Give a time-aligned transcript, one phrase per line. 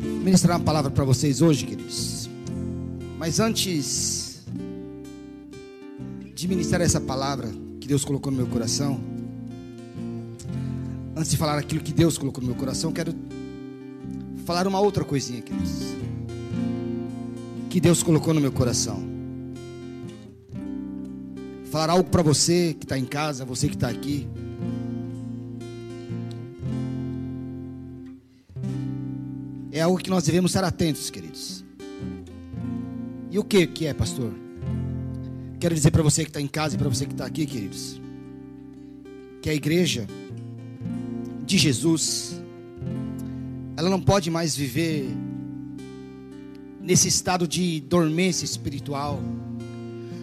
[0.00, 2.28] ministrar uma palavra para vocês hoje, queridos.
[3.18, 4.42] Mas antes
[6.34, 9.00] de ministrar essa palavra que Deus colocou no meu coração,
[11.14, 13.14] antes de falar aquilo que Deus colocou no meu coração, quero
[14.46, 15.94] falar uma outra coisinha, queridos.
[17.68, 19.00] Que Deus colocou no meu coração.
[21.70, 24.26] Falar algo para você que está em casa, você que está aqui.
[29.80, 31.64] É algo que nós devemos estar atentos, queridos.
[33.30, 34.30] E o que que é, pastor?
[35.58, 37.98] Quero dizer para você que está em casa e para você que está aqui, queridos,
[39.40, 40.06] que a igreja
[41.46, 42.42] de Jesus,
[43.74, 45.08] ela não pode mais viver
[46.82, 49.18] nesse estado de dormência espiritual,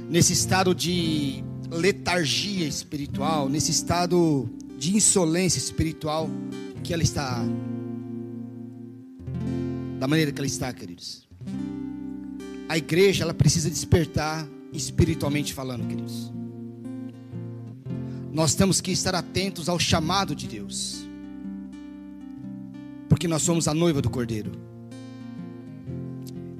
[0.08, 6.30] nesse estado de letargia espiritual, nesse estado de insolência espiritual
[6.84, 7.44] que ela está
[10.00, 11.28] da maneira que ela está, queridos.
[12.70, 16.32] A igreja, ela precisa despertar espiritualmente falando, queridos.
[18.32, 21.08] Nós temos que estar atentos ao chamado de Deus.
[23.10, 24.52] Porque nós somos a noiva do Cordeiro.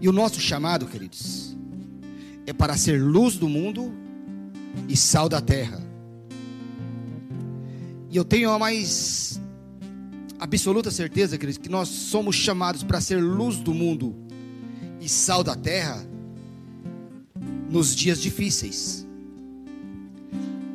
[0.02, 1.56] E o nosso chamado, queridos,
[2.46, 3.94] é para ser luz do mundo
[4.88, 5.86] e sal da terra.
[8.10, 9.40] E eu tenho a mais
[10.40, 14.16] absoluta certeza, queridos, que nós somos chamados para ser luz do mundo
[15.02, 16.06] e sal da terra
[17.70, 19.06] nos dias difíceis.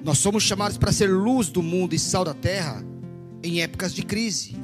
[0.04, 2.84] Nós somos chamados para ser luz do mundo e sal da terra
[3.42, 4.56] em épocas de crise,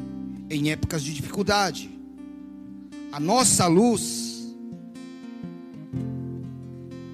[0.50, 1.90] em épocas de dificuldade.
[3.12, 4.54] A nossa luz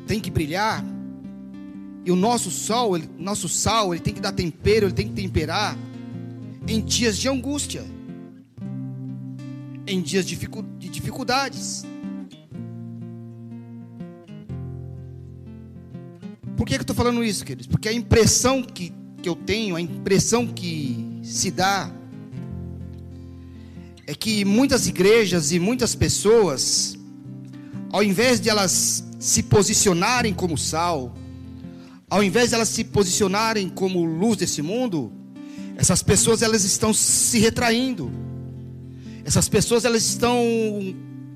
[0.06, 0.84] tem que brilhar
[2.04, 5.14] e o nosso sol, ele, nosso sal, ele tem que dar tempero, ele tem que
[5.14, 5.76] temperar
[6.66, 7.84] em dias de angústia,
[9.86, 10.36] em dias de
[10.78, 11.84] dificuldades.
[16.56, 17.66] Por que, eu estou falando isso, queridos?
[17.66, 18.92] Porque a impressão que,
[19.22, 21.92] que eu tenho, a impressão que se dá,
[24.06, 26.96] é que muitas igrejas e muitas pessoas,
[27.90, 31.14] ao invés de elas se posicionarem como sal,
[32.08, 35.12] ao invés de elas se posicionarem como luz desse mundo,
[35.76, 38.10] essas pessoas elas estão se retraindo.
[39.24, 40.38] Essas pessoas elas estão,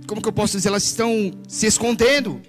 [0.07, 2.41] como que eu posso dizer, elas estão se escondendo.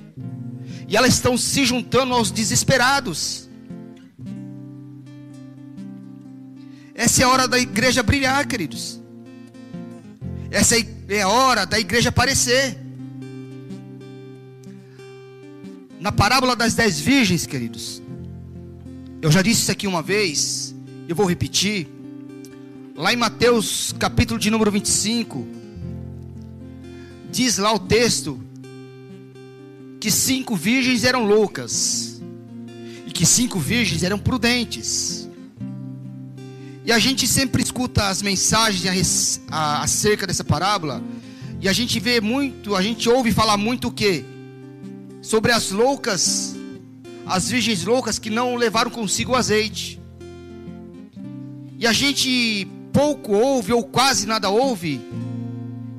[0.87, 3.47] E elas estão se juntando aos desesperados.
[6.93, 8.99] Essa é a hora da igreja brilhar, queridos.
[10.51, 10.75] Essa
[11.07, 12.77] é a hora da igreja aparecer.
[15.99, 18.01] Na parábola das dez virgens, queridos.
[19.21, 20.75] Eu já disse isso aqui uma vez.
[21.09, 21.87] Eu vou repetir.
[22.95, 25.47] Lá em Mateus, capítulo de número 25,
[27.31, 28.39] diz lá o texto
[29.99, 32.21] que cinco virgens eram loucas
[33.07, 35.27] e que cinco virgens eram prudentes.
[36.85, 41.01] E a gente sempre escuta as mensagens acerca dessa parábola
[41.59, 44.23] e a gente vê muito, a gente ouve falar muito o que
[45.23, 46.55] sobre as loucas,
[47.25, 49.98] as virgens loucas que não levaram consigo o azeite.
[51.79, 54.99] E a gente pouco ouve ou quase nada ouve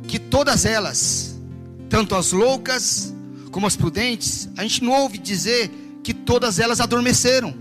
[0.07, 1.41] que todas elas,
[1.89, 3.15] tanto as loucas
[3.51, 5.71] como as prudentes, a gente não ouve dizer
[6.05, 7.55] que todas elas adormeceram.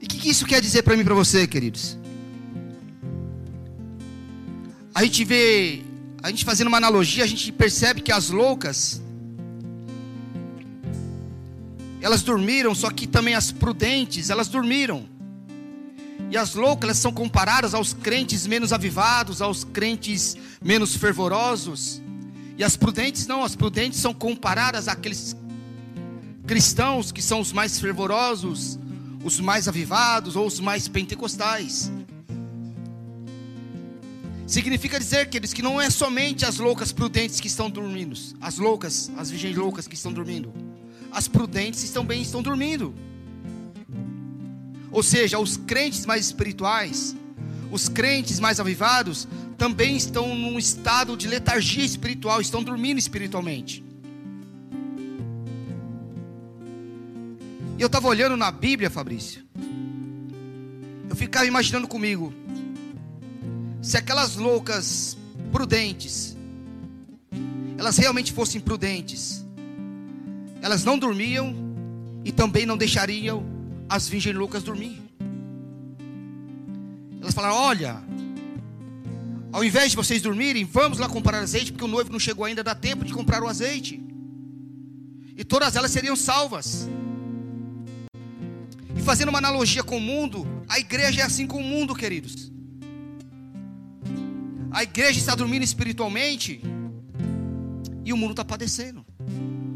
[0.00, 1.98] E o que, que isso quer dizer para mim e para você, queridos?
[4.94, 5.82] A gente vê,
[6.22, 9.03] a gente fazendo uma analogia, a gente percebe que as loucas
[12.04, 15.08] elas dormiram, só que também as prudentes, elas dormiram.
[16.30, 22.02] E as loucas, elas são comparadas aos crentes menos avivados, aos crentes menos fervorosos.
[22.58, 25.34] E as prudentes não, as prudentes são comparadas àqueles
[26.46, 28.78] cristãos que são os mais fervorosos,
[29.24, 31.90] os mais avivados ou os mais pentecostais.
[34.46, 39.10] Significa dizer, queridos, que não é somente as loucas prudentes que estão dormindo, as loucas,
[39.16, 40.52] as virgens loucas que estão dormindo
[41.14, 42.92] as prudentes também estão dormindo.
[44.90, 47.16] Ou seja, os crentes mais espirituais,
[47.70, 53.84] os crentes mais avivados, também estão num estado de letargia espiritual, estão dormindo espiritualmente.
[57.78, 59.44] E eu estava olhando na Bíblia, Fabrício.
[61.08, 62.32] Eu ficava imaginando comigo.
[63.82, 65.16] Se aquelas loucas
[65.52, 66.36] prudentes,
[67.78, 69.43] elas realmente fossem prudentes,
[70.64, 71.54] elas não dormiam
[72.24, 73.44] e também não deixariam
[73.86, 74.98] as virgens loucas dormir.
[77.20, 78.02] Elas falaram: Olha,
[79.52, 82.64] ao invés de vocês dormirem, vamos lá comprar azeite, porque o noivo não chegou ainda,
[82.64, 84.02] dá tempo de comprar o azeite.
[85.36, 86.88] E todas elas seriam salvas.
[88.96, 92.50] E fazendo uma analogia com o mundo, a igreja é assim com o mundo, queridos.
[94.70, 96.62] A igreja está dormindo espiritualmente
[98.02, 99.04] e o mundo está padecendo.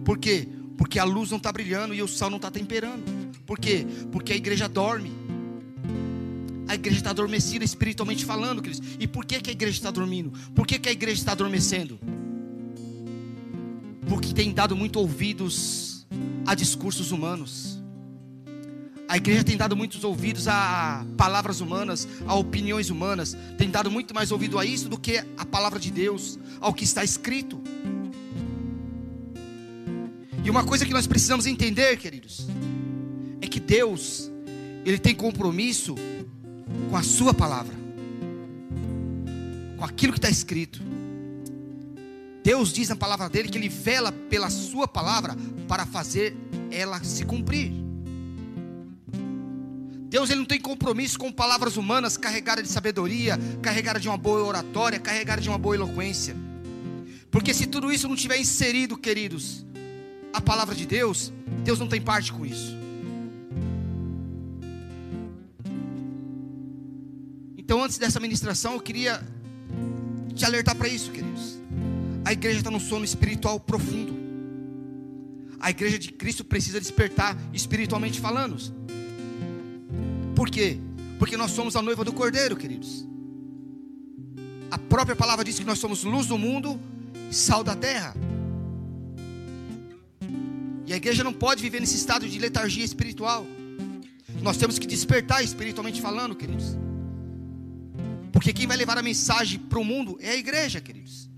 [0.03, 0.49] Por quê?
[0.79, 3.03] Porque a luz não está brilhando e o sol não está temperando.
[3.45, 3.85] Por quê?
[4.13, 5.13] Porque a igreja dorme.
[6.69, 8.97] A igreja está adormecida espiritualmente falando, queridos.
[9.01, 10.31] E por que, que a igreja está dormindo?
[10.55, 11.99] Por que, que a igreja está adormecendo?
[14.09, 16.07] Porque tem dado muito ouvidos
[16.47, 17.83] a discursos humanos.
[19.09, 23.37] A igreja tem dado muitos ouvidos a palavras humanas, a opiniões humanas.
[23.57, 26.85] Tem dado muito mais ouvido a isso do que a palavra de Deus, ao que
[26.85, 27.61] está escrito.
[30.49, 32.47] E uma coisa que nós precisamos entender, queridos,
[33.39, 34.31] é que Deus,
[34.83, 35.95] Ele tem compromisso
[36.89, 37.75] com a Sua palavra,
[39.77, 40.81] com aquilo que está escrito.
[42.43, 45.37] Deus diz na palavra dele que Ele vela pela Sua palavra
[45.69, 46.35] para fazer
[46.71, 47.71] ela se cumprir.
[50.09, 54.43] Deus ele não tem compromisso com palavras humanas carregadas de sabedoria, carregadas de uma boa
[54.43, 56.35] oratória, carregadas de uma boa eloquência.
[57.31, 59.68] Porque se tudo isso não tiver inserido, queridos,
[60.33, 61.33] a palavra de Deus,
[61.65, 62.77] Deus não tem parte com isso.
[67.57, 69.23] Então, antes dessa ministração, eu queria
[70.35, 71.59] te alertar para isso, queridos.
[72.25, 74.17] A igreja está num sono espiritual profundo.
[75.61, 78.57] A igreja de Cristo precisa despertar espiritualmente falando.
[80.35, 80.79] Por quê?
[81.19, 83.07] Porque nós somos a noiva do Cordeiro, queridos.
[84.71, 86.81] A própria palavra diz que nós somos luz do mundo,
[87.31, 88.15] sal da terra.
[90.89, 93.47] E a igreja não pode viver nesse estado de letargia espiritual.
[94.41, 96.79] Nós temos que despertar espiritualmente falando, queridos.
[98.33, 101.29] Porque quem vai levar a mensagem para o mundo é a igreja, queridos.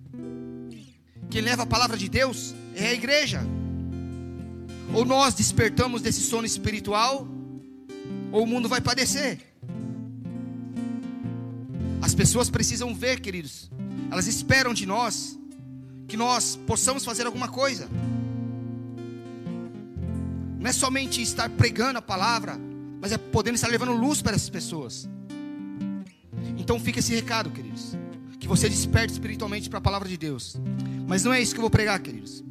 [1.29, 3.41] Quem leva a palavra de Deus é a igreja.
[4.95, 7.27] Ou nós despertamos desse sono espiritual,
[8.31, 9.41] ou o mundo vai padecer.
[12.01, 13.69] As pessoas precisam ver, queridos.
[14.13, 15.37] Elas esperam de nós
[16.07, 17.89] que nós possamos fazer alguma coisa.
[20.61, 22.61] Não é somente estar pregando a palavra,
[23.01, 25.09] mas é podendo estar levando luz para essas pessoas.
[26.59, 27.97] Então fica esse recado, queridos.
[28.39, 30.61] Que você desperte espiritualmente para a palavra de Deus.
[31.09, 32.45] Mas não é isso que eu vou pregar, queridos.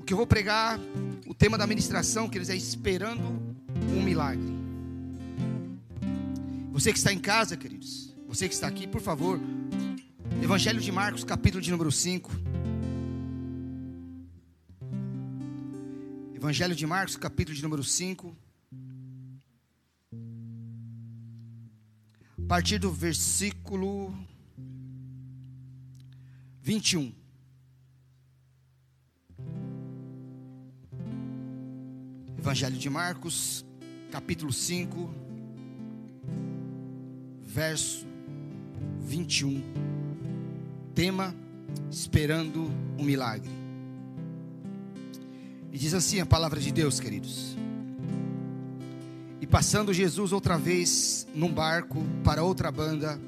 [0.00, 0.78] O que eu vou pregar,
[1.26, 3.42] o tema da ministração, queridos, é esperando
[3.92, 4.54] um milagre.
[6.72, 9.40] Você que está em casa, queridos, você que está aqui, por favor,
[10.40, 12.30] Evangelho de Marcos, capítulo de número 5.
[16.44, 18.36] Evangelho de Marcos, capítulo de número 5.
[22.36, 24.14] A partir do versículo
[26.60, 27.14] 21.
[32.36, 33.64] Evangelho de Marcos,
[34.12, 35.14] capítulo 5,
[37.40, 38.06] verso
[39.00, 39.62] 21.
[40.94, 41.34] Tema:
[41.90, 43.63] Esperando um milagre.
[45.74, 47.56] E diz assim a palavra de Deus, queridos.
[49.40, 53.20] E passando Jesus outra vez num barco para outra banda,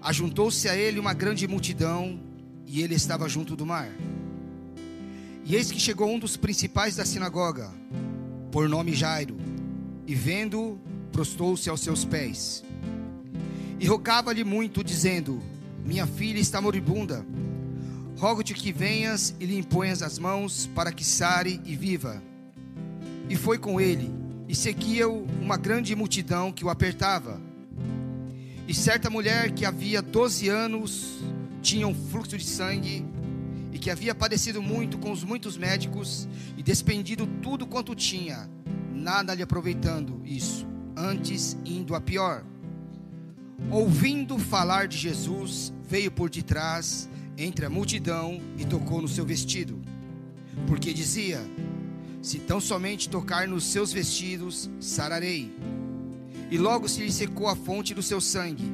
[0.00, 2.20] ajuntou-se a ele uma grande multidão,
[2.64, 3.90] e ele estava junto do mar.
[5.44, 7.72] E eis que chegou um dos principais da sinagoga,
[8.52, 9.36] por nome Jairo,
[10.06, 10.78] e vendo,
[11.10, 12.62] prostou-se aos seus pés.
[13.80, 15.42] E rogava-lhe muito, dizendo:
[15.84, 17.26] Minha filha está moribunda
[18.22, 22.22] Rogo-te que venhas e lhe imponhas as mãos para que sare e viva.
[23.28, 24.14] E foi com ele,
[24.48, 27.40] e seguia-o uma grande multidão que o apertava.
[28.68, 31.18] E certa mulher que havia doze anos
[31.60, 33.04] tinha um fluxo de sangue
[33.72, 38.48] e que havia padecido muito com os muitos médicos e despendido tudo quanto tinha,
[38.94, 40.64] nada lhe aproveitando isso,
[40.96, 42.44] antes indo a pior.
[43.68, 49.80] Ouvindo falar de Jesus, veio por detrás entre a multidão e tocou no seu vestido,
[50.66, 51.40] porque dizia:
[52.20, 55.50] Se tão somente tocar nos seus vestidos, sararei.
[56.50, 58.70] E logo se lhe secou a fonte do seu sangue,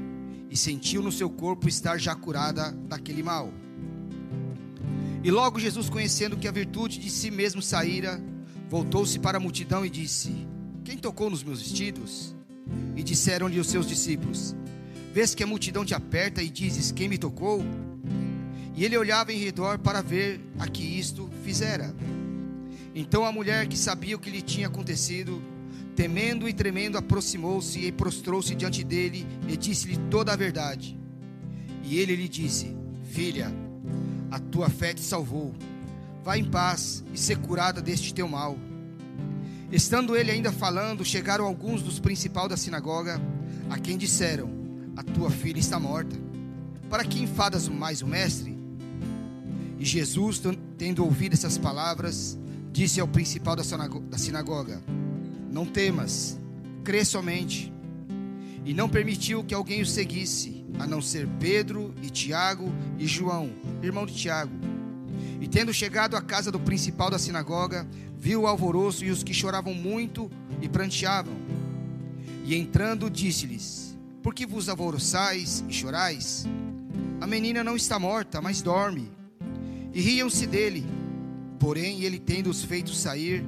[0.50, 3.53] e sentiu no seu corpo estar já curada daquele mal.
[5.23, 8.23] E logo Jesus, conhecendo que a virtude de si mesmo saíra,
[8.69, 10.47] voltou-se para a multidão e disse:
[10.85, 12.35] Quem tocou nos meus vestidos?
[12.97, 14.55] E disseram-lhe os seus discípulos:
[15.12, 17.65] Vês que a multidão te aperta e dizes: Quem me tocou?
[18.78, 21.92] E ele olhava em redor para ver a que isto fizera.
[22.94, 25.42] Então a mulher que sabia o que lhe tinha acontecido,
[25.97, 30.97] temendo e tremendo, aproximou-se e prostrou-se diante dele e disse-lhe toda a verdade.
[31.82, 32.73] E ele lhe disse:
[33.11, 33.52] Filha,
[34.30, 35.52] a tua fé te salvou.
[36.23, 38.56] Vá em paz e ser curada deste teu mal.
[39.73, 43.20] Estando ele ainda falando, chegaram alguns dos principais da sinagoga,
[43.68, 44.49] a quem disseram:
[44.97, 46.14] A tua filha está morta.
[46.88, 48.58] Para que enfadas mais o mestre?
[49.78, 50.40] E Jesus,
[50.76, 52.38] tendo ouvido essas palavras,
[52.73, 54.82] disse ao principal da sinagoga:
[55.50, 56.38] não temas,
[56.85, 57.73] crê somente.
[58.64, 63.50] E não permitiu que alguém o seguisse, a não ser Pedro e Tiago e João,
[63.82, 64.52] irmão de Tiago.
[65.40, 67.87] E tendo chegado à casa do principal da sinagoga,
[68.18, 70.30] viu o alvoroço e os que choravam muito
[70.61, 71.35] e pranteavam.
[72.44, 76.44] E entrando, disse-lhes: Por que vos alvoroçais e chorais?
[77.20, 79.11] A menina não está morta, mas dorme.
[79.92, 80.87] E riam-se dele.
[81.59, 83.45] Porém, ele tendo-os feito sair,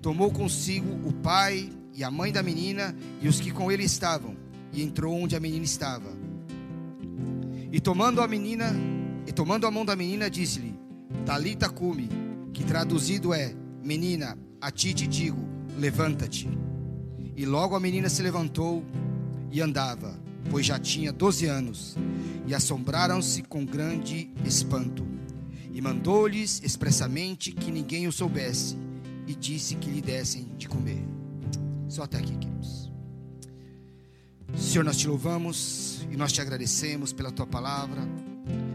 [0.00, 4.34] tomou consigo o pai e a mãe da menina e os que com ele estavam,
[4.72, 6.10] e entrou onde a menina estava.
[7.70, 8.72] E tomando a menina,
[9.26, 10.74] e tomando a mão da menina, disse-lhe:
[11.26, 12.08] Talita cume,
[12.52, 13.54] que traduzido é:
[13.84, 15.46] Menina, a ti te digo,
[15.78, 16.48] levanta-te.
[17.36, 18.84] E logo a menina se levantou
[19.50, 20.18] e andava,
[20.50, 21.96] pois já tinha doze anos,
[22.46, 25.09] e assombraram-se com grande espanto.
[25.80, 28.76] E mandou-lhes expressamente que ninguém o soubesse
[29.26, 31.02] e disse que lhe dessem de comer.
[31.88, 32.92] Só até aqui, queridos.
[34.58, 38.02] Senhor, nós te louvamos e nós te agradecemos pela tua palavra,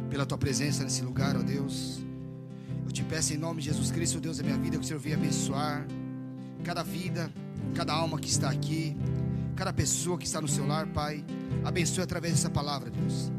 [0.10, 2.00] pela tua presença nesse lugar, ó Deus.
[2.84, 5.00] Eu te peço em nome de Jesus Cristo, Deus da minha vida, que o Senhor
[5.00, 5.86] venha abençoar
[6.64, 7.32] cada vida,
[7.76, 8.98] cada alma que está aqui,
[9.56, 11.24] cada pessoa que está no seu lar, Pai.
[11.64, 13.32] Abençoe através dessa palavra, Deus.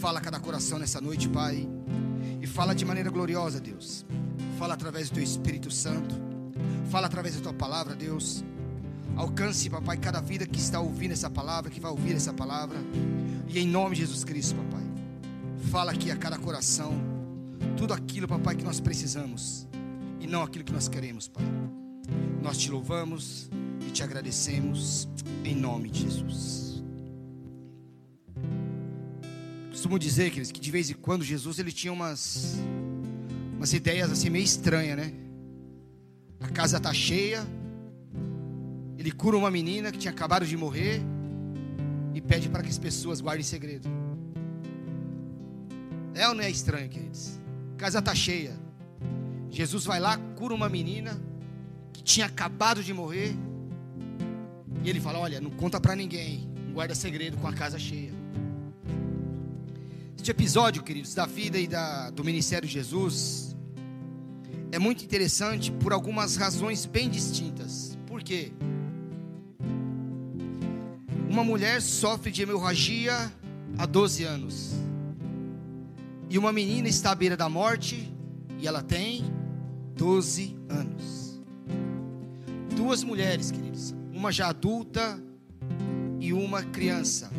[0.00, 1.68] Fala cada coração nessa noite, Pai.
[2.60, 4.04] Fala de maneira gloriosa, Deus.
[4.58, 6.14] Fala através do teu Espírito Santo.
[6.90, 8.44] Fala através da tua palavra, Deus.
[9.16, 12.76] Alcance, papai, cada vida que está ouvindo essa palavra, que vai ouvir essa palavra.
[13.48, 14.84] E em nome de Jesus Cristo, papai.
[15.70, 16.92] Fala aqui a cada coração.
[17.78, 19.66] Tudo aquilo, papai, que nós precisamos.
[20.20, 21.46] E não aquilo que nós queremos, pai.
[22.42, 23.48] Nós te louvamos
[23.88, 25.08] e te agradecemos.
[25.46, 26.69] Em nome de Jesus.
[29.80, 32.60] Costumo dizer, queridos, que de vez em quando Jesus ele tinha umas
[33.56, 35.10] umas ideias assim meio estranhas, né?
[36.38, 37.42] A casa está cheia.
[38.98, 41.00] Ele cura uma menina que tinha acabado de morrer
[42.12, 43.88] e pede para que as pessoas guardem segredo.
[46.12, 47.40] É ou não é estranho, queridos?
[47.72, 48.60] A casa está cheia.
[49.48, 51.18] Jesus vai lá, cura uma menina
[51.90, 53.34] que tinha acabado de morrer.
[54.84, 58.19] E ele fala: Olha, não conta para ninguém, guarda segredo com a casa cheia.
[60.30, 63.56] Este episódio, queridos, da vida e da, do ministério de Jesus
[64.70, 67.98] é muito interessante por algumas razões bem distintas.
[68.06, 68.52] Por quê?
[71.28, 73.12] Uma mulher sofre de hemorragia
[73.76, 74.70] há 12 anos.
[76.28, 78.14] E uma menina está à beira da morte
[78.56, 79.24] e ela tem
[79.96, 81.42] 12 anos.
[82.76, 85.20] Duas mulheres, queridos, uma já adulta
[86.20, 87.32] e uma criança.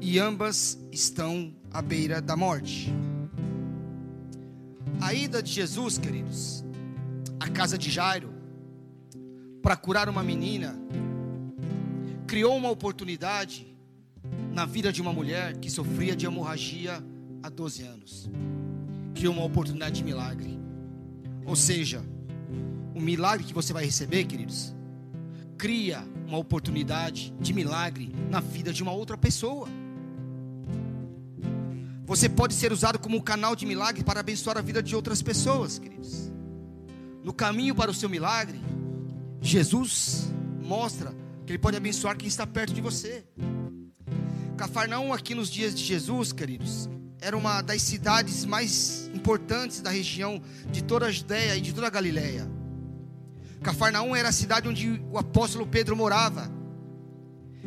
[0.00, 2.92] E ambas estão à beira da morte.
[5.00, 6.64] A ida de Jesus, queridos,
[7.38, 8.32] à casa de Jairo,
[9.62, 10.78] para curar uma menina,
[12.26, 13.66] criou uma oportunidade
[14.52, 17.02] na vida de uma mulher que sofria de hemorragia
[17.42, 18.30] há 12 anos.
[19.14, 20.58] Criou uma oportunidade de milagre.
[21.44, 22.02] Ou seja,
[22.94, 24.74] o milagre que você vai receber, queridos,
[25.56, 29.68] cria uma oportunidade de milagre na vida de uma outra pessoa.
[32.10, 35.22] Você pode ser usado como um canal de milagre para abençoar a vida de outras
[35.22, 36.28] pessoas, queridos.
[37.22, 38.60] No caminho para o seu milagre,
[39.40, 40.28] Jesus
[40.60, 41.14] mostra
[41.46, 43.24] que Ele pode abençoar quem está perto de você.
[44.56, 46.90] Cafarnaum, aqui nos dias de Jesus, queridos,
[47.20, 51.86] era uma das cidades mais importantes da região de toda a Judéia e de toda
[51.86, 52.50] a Galiléia.
[53.62, 56.50] Cafarnaum era a cidade onde o apóstolo Pedro morava.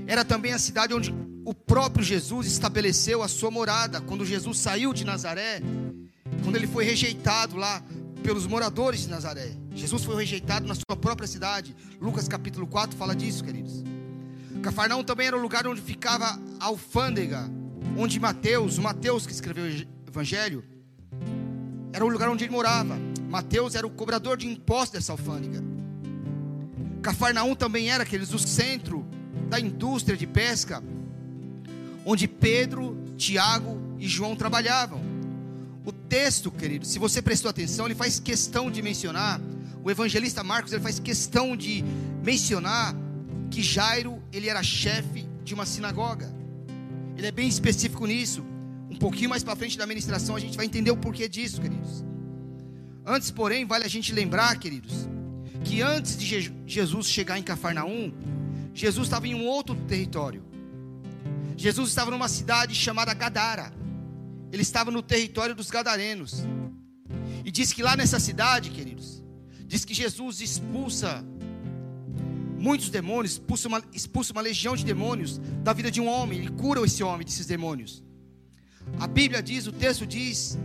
[0.06, 4.02] Era também a cidade onde o próprio Jesus estabeleceu a sua morada.
[4.02, 5.62] Quando Jesus saiu de Nazaré,
[6.44, 7.84] quando ele foi rejeitado lá
[8.24, 9.52] pelos moradores de Nazaré.
[9.76, 11.76] Jesus foi rejeitado na sua própria cidade.
[12.00, 13.84] Lucas capítulo 4 fala disso, queridos.
[14.62, 17.52] Cafarnaum também era o lugar onde ficava a alfândega,
[17.98, 20.64] onde Mateus, o Mateus que escreveu o evangelho,
[21.92, 22.98] era o lugar onde ele morava.
[23.30, 25.62] Mateus era o cobrador de impostos dessa alfândega.
[27.02, 29.06] Cafarnaum também era, aqueles o centro
[29.50, 30.82] da indústria de pesca
[32.06, 35.02] onde Pedro, Tiago e João trabalhavam.
[35.86, 39.42] O texto, querido, se você prestou atenção, ele faz questão de mencionar,
[39.84, 41.84] o evangelista Marcos ele faz questão de
[42.24, 42.96] mencionar
[43.52, 46.34] que Jairo, ele era chefe de uma sinagoga.
[47.18, 48.44] Ele é bem específico nisso.
[48.90, 52.04] Um pouquinho mais para frente da ministração a gente vai entender o porquê disso, queridos.
[53.06, 55.10] Antes, porém, vale a gente lembrar, queridos,
[55.66, 58.14] que antes de Jesus chegar em Cafarnaum,
[58.74, 60.42] Jesus estava em um outro território.
[61.58, 63.74] Jesus estava numa cidade chamada Gadara.
[64.52, 66.44] Ele estava no território dos gadarenos.
[67.44, 69.24] E diz que lá nessa cidade, queridos,
[69.66, 71.26] diz que Jesus expulsa
[72.60, 76.52] muitos demônios, expulsa uma, expulsa uma legião de demônios da vida de um homem, ele
[76.52, 78.04] cura esse homem desses demônios.
[79.00, 80.58] A Bíblia diz, o texto diz,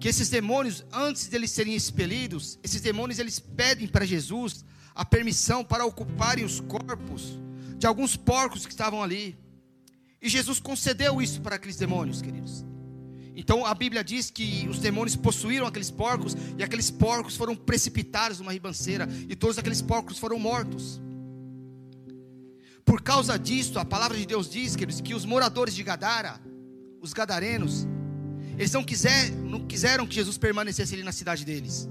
[0.00, 5.64] que esses demônios, antes deles serem expelidos, esses demônios eles pedem para Jesus a permissão
[5.64, 7.38] para ocuparem os corpos
[7.76, 9.36] de alguns porcos que estavam ali.
[10.20, 12.64] E Jesus concedeu isso para aqueles demônios, queridos.
[13.36, 18.40] Então a Bíblia diz que os demônios possuíram aqueles porcos e aqueles porcos foram precipitados
[18.40, 21.00] numa ribanceira e todos aqueles porcos foram mortos.
[22.84, 26.40] Por causa disso, a palavra de Deus diz, queridos, que os moradores de Gadara,
[27.00, 27.86] os gadarenos,
[28.56, 31.88] eles não, quiser, não quiseram que Jesus permanecesse ali na cidade deles.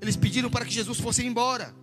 [0.00, 1.74] Eles pediram para que Jesus fosse embora.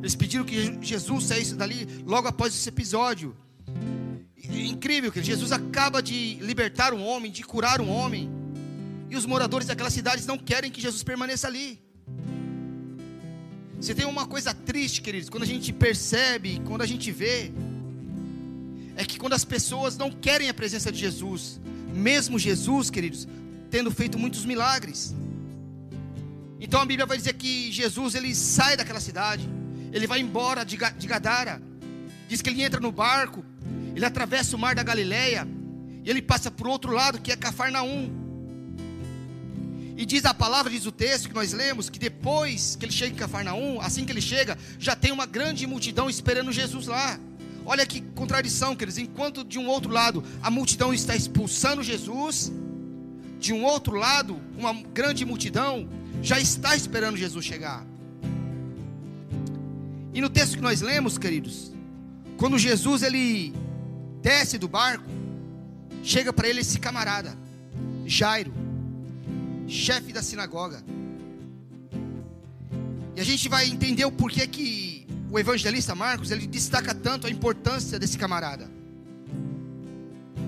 [0.00, 3.36] Eles pediram que Jesus saísse dali logo após esse episódio.
[4.48, 8.30] Incrível que Jesus acaba de libertar um homem, de curar um homem.
[9.08, 11.80] E os moradores daquelas cidades não querem que Jesus permaneça ali.
[13.80, 17.50] Se tem uma coisa triste, queridos, quando a gente percebe, quando a gente vê,
[18.94, 21.60] é que quando as pessoas não querem a presença de Jesus,
[21.94, 23.26] mesmo Jesus, queridos,
[23.70, 25.14] tendo feito muitos milagres.
[26.60, 29.48] Então a Bíblia vai dizer que Jesus ele sai daquela cidade,
[29.92, 31.62] ele vai embora de Gadara.
[32.28, 33.44] Diz que ele entra no barco,
[33.94, 35.46] ele atravessa o mar da Galileia
[36.04, 38.10] e ele passa para o outro lado, que é Cafarnaum.
[39.96, 43.14] E diz a palavra, diz o texto que nós lemos, que depois que ele chega
[43.14, 47.20] em Cafarnaum, assim que ele chega, já tem uma grande multidão esperando Jesus lá.
[47.66, 48.96] Olha que contradição, queridos.
[48.96, 52.50] Enquanto de um outro lado a multidão está expulsando Jesus,
[53.38, 55.88] de um outro lado, uma grande multidão
[56.22, 57.86] já está esperando Jesus chegar.
[60.12, 61.72] E no texto que nós lemos, queridos,
[62.36, 63.54] quando Jesus ele
[64.22, 65.04] desce do barco,
[66.02, 67.36] chega para ele esse camarada,
[68.06, 68.60] Jairo
[69.70, 70.82] chefe da sinagoga.
[73.14, 77.30] E a gente vai entender o porquê que o evangelista Marcos ele destaca tanto a
[77.30, 78.68] importância desse camarada.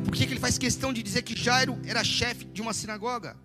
[0.04, 3.37] Por que ele faz questão de dizer que Jairo era chefe de uma sinagoga?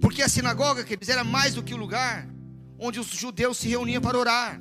[0.00, 2.28] Porque a sinagoga, queridos, era mais do que o lugar
[2.78, 4.60] onde os judeus se reuniam para orar.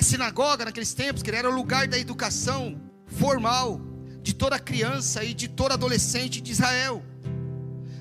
[0.00, 3.78] A sinagoga, naqueles tempos, que era o lugar da educação formal
[4.22, 7.04] de toda criança e de todo adolescente de Israel.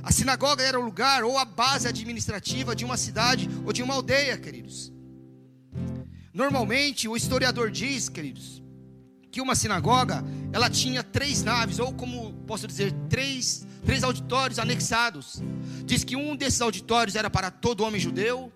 [0.01, 3.95] A sinagoga era o lugar ou a base administrativa de uma cidade ou de uma
[3.95, 4.93] aldeia, queridos.
[6.33, 8.63] Normalmente, o historiador diz, queridos,
[9.29, 15.43] que uma sinagoga, ela tinha três naves, ou como posso dizer, três, três auditórios anexados.
[15.83, 18.53] Diz que um desses auditórios era para todo homem judeu,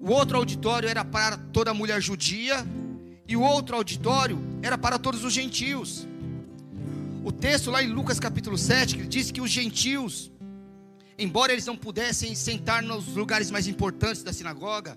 [0.00, 2.66] o outro auditório era para toda mulher judia,
[3.28, 6.06] e o outro auditório era para todos os gentios.
[7.22, 10.30] O texto lá em Lucas capítulo 7, que diz que os gentios
[11.20, 14.96] embora eles não pudessem sentar nos lugares mais importantes da sinagoga,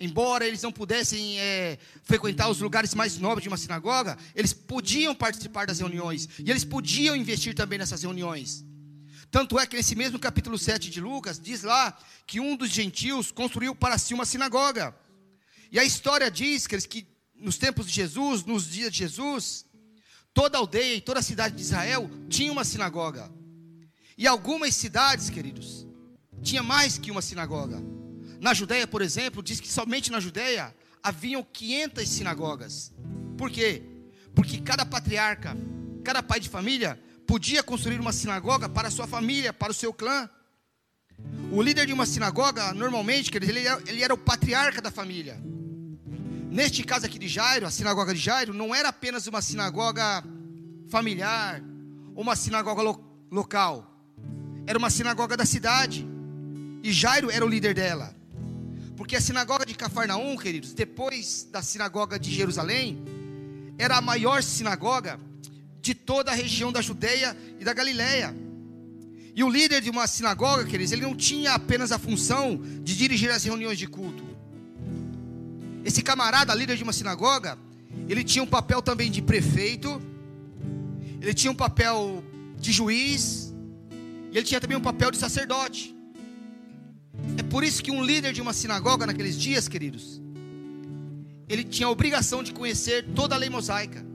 [0.00, 5.14] embora eles não pudessem é, frequentar os lugares mais nobres de uma sinagoga, eles podiam
[5.14, 8.64] participar das reuniões e eles podiam investir também nessas reuniões.
[9.32, 13.32] Tanto é que nesse mesmo capítulo 7 de Lucas, diz lá que um dos gentios
[13.32, 14.94] construiu para si uma sinagoga.
[15.70, 19.64] E a história diz que, que nos tempos de Jesus, nos dias de Jesus,
[20.34, 23.32] toda aldeia e toda cidade de Israel tinha uma sinagoga.
[24.18, 25.86] E algumas cidades, queridos,
[26.42, 27.82] tinha mais que uma sinagoga.
[28.38, 32.92] Na Judéia, por exemplo, diz que somente na Judéia haviam 500 sinagogas.
[33.38, 33.82] Por quê?
[34.34, 35.56] Porque cada patriarca,
[36.04, 37.00] cada pai de família
[37.32, 40.28] podia construir uma sinagoga para sua família, para o seu clã.
[41.50, 45.40] O líder de uma sinagoga, normalmente, ele era, ele era o patriarca da família.
[46.50, 50.22] Neste caso aqui de Jairo, a sinagoga de Jairo não era apenas uma sinagoga
[50.90, 51.62] familiar,
[52.14, 53.88] uma sinagoga lo local
[54.66, 56.06] era uma sinagoga da cidade.
[56.82, 58.14] E Jairo era o líder dela.
[58.94, 63.02] Porque a sinagoga de Cafarnaum, queridos, depois da sinagoga de Jerusalém,
[63.78, 65.18] era a maior sinagoga
[65.82, 68.34] de toda a região da Judeia e da Galiléia.
[69.34, 73.30] E o líder de uma sinagoga, queridos, ele não tinha apenas a função de dirigir
[73.30, 74.24] as reuniões de culto.
[75.84, 77.58] Esse camarada, líder de uma sinagoga,
[78.08, 80.00] ele tinha um papel também de prefeito,
[81.20, 82.22] ele tinha um papel
[82.60, 83.52] de juiz,
[84.30, 85.96] e ele tinha também um papel de sacerdote.
[87.36, 90.22] É por isso que um líder de uma sinagoga naqueles dias, queridos,
[91.48, 94.11] ele tinha a obrigação de conhecer toda a lei mosaica.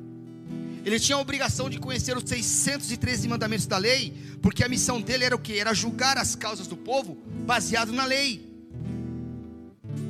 [0.87, 5.25] Ele tinha a obrigação de conhecer os 613 mandamentos da lei, porque a missão dele
[5.25, 5.59] era o que?
[5.59, 8.47] Era julgar as causas do povo baseado na lei.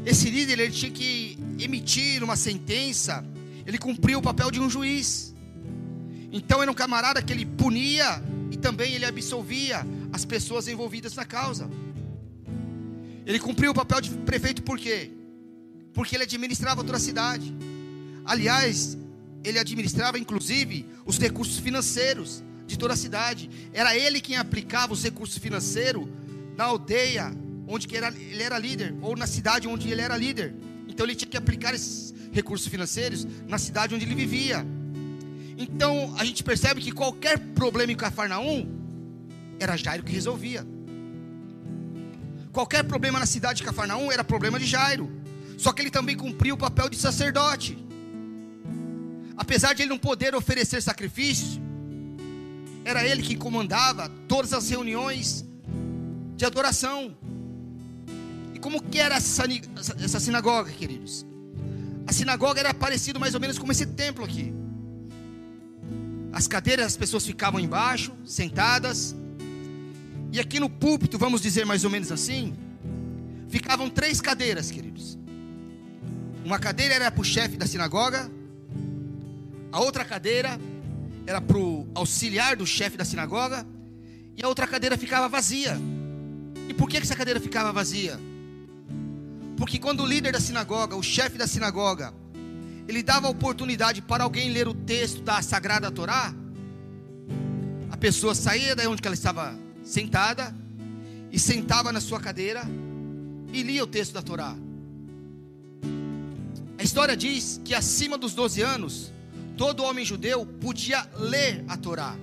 [0.06, 3.26] Esse líder ele tinha que emitir uma sentença,
[3.66, 5.34] ele cumpria o papel de um juiz.
[6.32, 11.26] Então era um camarada que ele punia e também ele absolvia as pessoas envolvidas na
[11.26, 11.68] causa.
[13.26, 15.10] Ele cumpriu o papel de prefeito por quê?
[15.92, 17.52] Porque ele administrava toda a cidade.
[18.24, 18.96] Aliás,
[19.48, 23.50] ele administrava inclusive os recursos financeiros de toda a cidade.
[23.74, 26.08] Era ele quem aplicava os recursos financeiros
[26.58, 27.34] na aldeia
[27.68, 30.54] onde ele era líder, ou na cidade onde ele era líder.
[30.88, 34.66] Então ele tinha que aplicar esses recursos financeiros na cidade onde ele vivia.
[35.58, 38.68] Então a gente percebe que qualquer problema em Cafarnaum
[39.60, 40.66] era Jairo que resolvia.
[42.52, 45.12] Qualquer problema na cidade de Cafarnaum era problema de Jairo.
[45.58, 47.87] Só que ele também cumpria o papel de sacerdote.
[49.38, 51.62] Apesar de ele não poder oferecer sacrifício,
[52.84, 55.46] era ele que comandava todas as reuniões
[56.36, 57.16] de adoração.
[58.54, 59.44] E como que era essa,
[60.02, 61.26] essa sinagoga, queridos?
[62.08, 64.54] A sinagoga era parecida mais ou menos como esse templo aqui.
[66.32, 69.16] As cadeiras, as pessoas ficavam embaixo, sentadas.
[70.32, 72.56] E aqui no púlpito, vamos dizer mais ou menos assim,
[73.50, 75.18] ficavam três cadeiras, queridos.
[76.46, 78.32] Uma cadeira era para o chefe da sinagoga,
[79.72, 80.60] a outra cadeira
[81.26, 83.66] era para o auxiliar do chefe da sinagoga,
[84.36, 85.78] e a outra cadeira ficava vazia.
[86.70, 88.20] E por que essa cadeira ficava vazia?
[89.58, 92.14] Porque quando o líder da sinagoga, o chefe da sinagoga,
[92.88, 96.34] ele dava oportunidade para alguém ler o texto da Sagrada Torá,
[97.90, 100.56] a pessoa saía da onde ela estava sentada
[101.32, 102.62] e sentava na sua cadeira
[103.52, 104.56] e lia o texto da Torá.
[106.78, 109.12] A história diz que acima dos 12 anos,
[109.58, 112.16] todo homem judeu podia ler a Torá.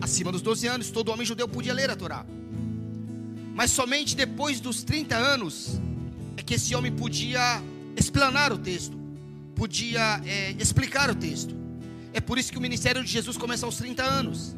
[0.00, 2.26] Acima dos 12 anos, todo homem judeu podia ler a Torá.
[3.54, 5.80] Mas somente depois dos 30 anos
[6.36, 7.62] é que esse homem podia
[7.96, 9.04] explanar o texto
[9.54, 11.54] podia é, explicar o texto.
[12.12, 14.54] É por isso que o ministério de Jesus começa aos 30 anos.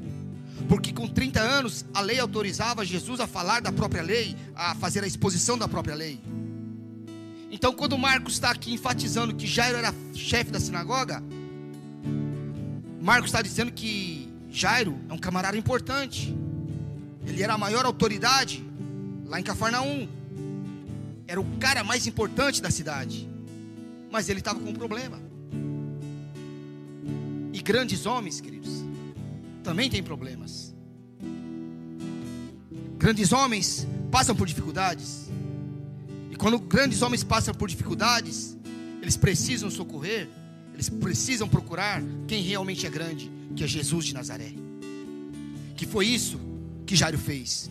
[0.69, 5.05] Porque com 30 anos a lei autorizava Jesus a falar da própria lei, a fazer
[5.05, 6.19] a exposição da própria lei.
[7.51, 11.23] Então, quando Marcos está aqui enfatizando que Jairo era chefe da sinagoga,
[13.01, 16.35] Marcos está dizendo que Jairo é um camarada importante.
[17.27, 18.65] Ele era a maior autoridade
[19.27, 20.09] lá em Cafarnaum.
[21.27, 23.29] Era o cara mais importante da cidade.
[24.11, 25.21] Mas ele estava com um problema.
[27.53, 28.85] E grandes homens, queridos,
[29.63, 30.75] também têm problemas.
[32.97, 35.29] Grandes homens passam por dificuldades.
[36.31, 38.57] E quando grandes homens passam por dificuldades,
[39.03, 40.29] eles precisam socorrer,
[40.77, 44.53] eles precisam procurar quem realmente é grande, que é Jesus de Nazaré.
[45.75, 46.39] Que foi isso
[46.85, 47.71] que Jairo fez.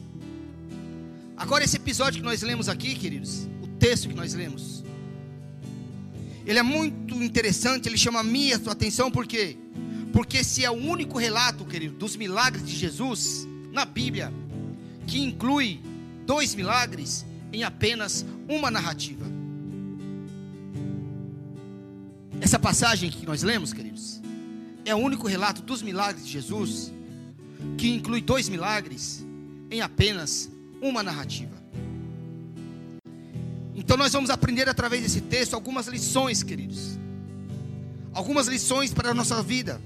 [1.37, 4.83] Agora, esse episódio que nós lemos aqui, queridos, o texto que nós lemos,
[6.47, 9.55] ele é muito interessante, ele chama a minha atenção, por quê?
[10.11, 14.33] Porque esse é o único relato, querido, dos milagres de Jesus na Bíblia,
[15.05, 15.79] que inclui
[16.25, 19.34] dois milagres em apenas uma narrativa.
[22.55, 24.21] Essa passagem que nós lemos, queridos,
[24.85, 26.89] é o único relato dos milagres de Jesus
[27.77, 29.25] que inclui dois milagres
[29.69, 30.49] em apenas
[30.81, 31.51] uma narrativa.
[33.75, 36.97] Então nós vamos aprender através desse texto algumas lições, queridos.
[38.13, 39.81] Algumas lições para a nossa vida.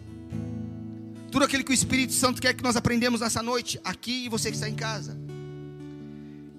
[1.32, 4.52] Tudo aquilo que o Espírito Santo quer que nós aprendemos nessa noite, aqui e você
[4.52, 5.18] que está em casa.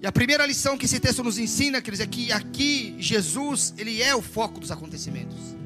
[0.01, 4.01] E a primeira lição que esse texto nos ensina, queridos, é que aqui Jesus, ele
[4.01, 5.60] é o foco dos acontecimentos.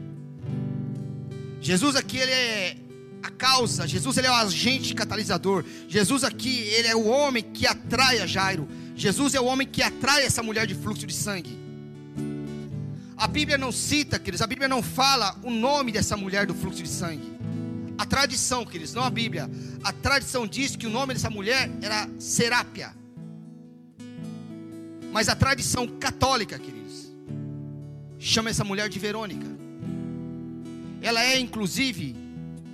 [1.65, 2.77] Jesus aqui, ele é
[3.23, 5.65] a causa, Jesus ele é o agente catalisador.
[5.87, 8.69] Jesus aqui, ele é o homem que atrai a Jairo.
[8.95, 11.57] Jesus é o homem que atrai essa mulher de fluxo de sangue.
[13.17, 16.83] A Bíblia não cita, queridos, a Bíblia não fala o nome dessa mulher do fluxo
[16.83, 17.33] de sangue.
[17.97, 19.49] A tradição, queridos, não a Bíblia.
[19.83, 22.93] A tradição diz que o nome dessa mulher era Serápia.
[25.11, 27.11] Mas a tradição católica, queridos,
[28.19, 29.64] chama essa mulher de Verônica.
[31.05, 32.15] Ela é, inclusive,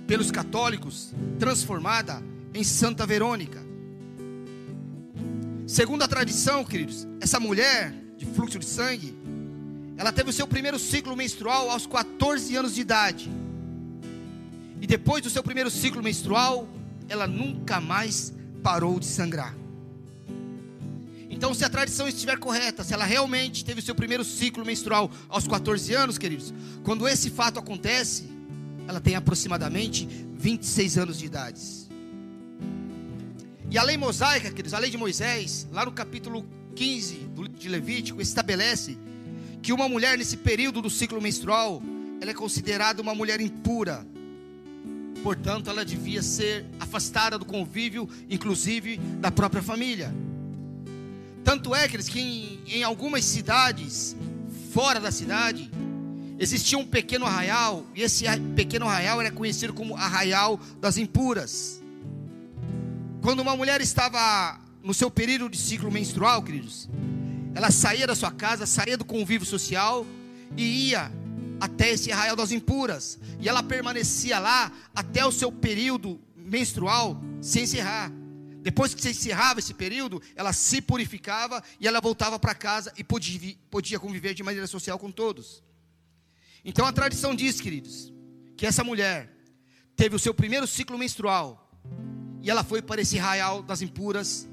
[0.06, 2.22] pelos católicos, transformada
[2.54, 3.62] em Santa Verônica.
[5.66, 9.14] Segundo a tradição, queridos, essa mulher de fluxo de sangue,
[9.98, 13.30] ela teve o seu primeiro ciclo menstrual aos 14 anos de idade.
[14.80, 16.66] E depois do seu primeiro ciclo menstrual,
[17.10, 19.54] ela nunca mais parou de sangrar.
[21.42, 25.10] Então, se a tradição estiver correta, se ela realmente teve o seu primeiro ciclo menstrual
[25.28, 28.30] aos 14 anos, queridos, quando esse fato acontece,
[28.86, 31.60] ela tem aproximadamente 26 anos de idade.
[33.68, 37.58] E a lei mosaica, queridos, a lei de Moisés, lá no capítulo 15 do livro
[37.58, 38.96] de Levítico, estabelece
[39.60, 41.82] que uma mulher nesse período do ciclo menstrual,
[42.20, 44.06] ela é considerada uma mulher impura.
[45.24, 50.14] Portanto, ela devia ser afastada do convívio, inclusive da própria família.
[51.44, 54.16] Tanto é, que em, em algumas cidades,
[54.72, 55.70] fora da cidade,
[56.38, 58.24] existia um pequeno arraial, e esse
[58.54, 61.82] pequeno arraial era conhecido como arraial das impuras.
[63.20, 66.88] Quando uma mulher estava no seu período de ciclo menstrual, queridos,
[67.54, 70.06] ela saía da sua casa, saía do convívio social
[70.56, 71.12] e ia
[71.60, 73.18] até esse arraial das impuras.
[73.40, 78.10] E ela permanecia lá até o seu período menstrual se encerrar.
[78.62, 83.02] Depois que se encerrava esse período, ela se purificava e ela voltava para casa e
[83.02, 85.62] podia, podia conviver de maneira social com todos.
[86.64, 88.12] Então a tradição diz, queridos,
[88.56, 89.36] que essa mulher
[89.96, 91.68] teve o seu primeiro ciclo menstrual
[92.40, 94.48] e ela foi para esse arraial das impuras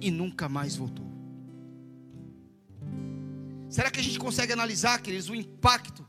[0.00, 1.04] e nunca mais voltou.
[3.68, 6.05] Será que a gente consegue analisar, queridos, o impacto?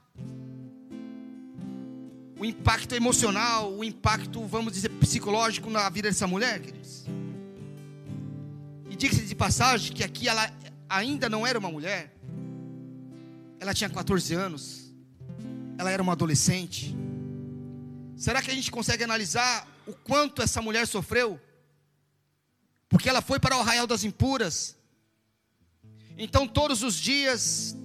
[2.39, 7.05] O impacto emocional, o impacto, vamos dizer, psicológico na vida dessa mulher, queridos?
[8.89, 10.51] E diga-se de passagem que aqui ela
[10.87, 12.13] ainda não era uma mulher,
[13.59, 14.87] ela tinha 14 anos
[15.77, 16.95] ela era uma adolescente.
[18.15, 21.39] Será que a gente consegue analisar o quanto essa mulher sofreu?
[22.89, 24.75] Porque ela foi para o arraial das impuras.
[26.17, 27.77] Então, todos os dias,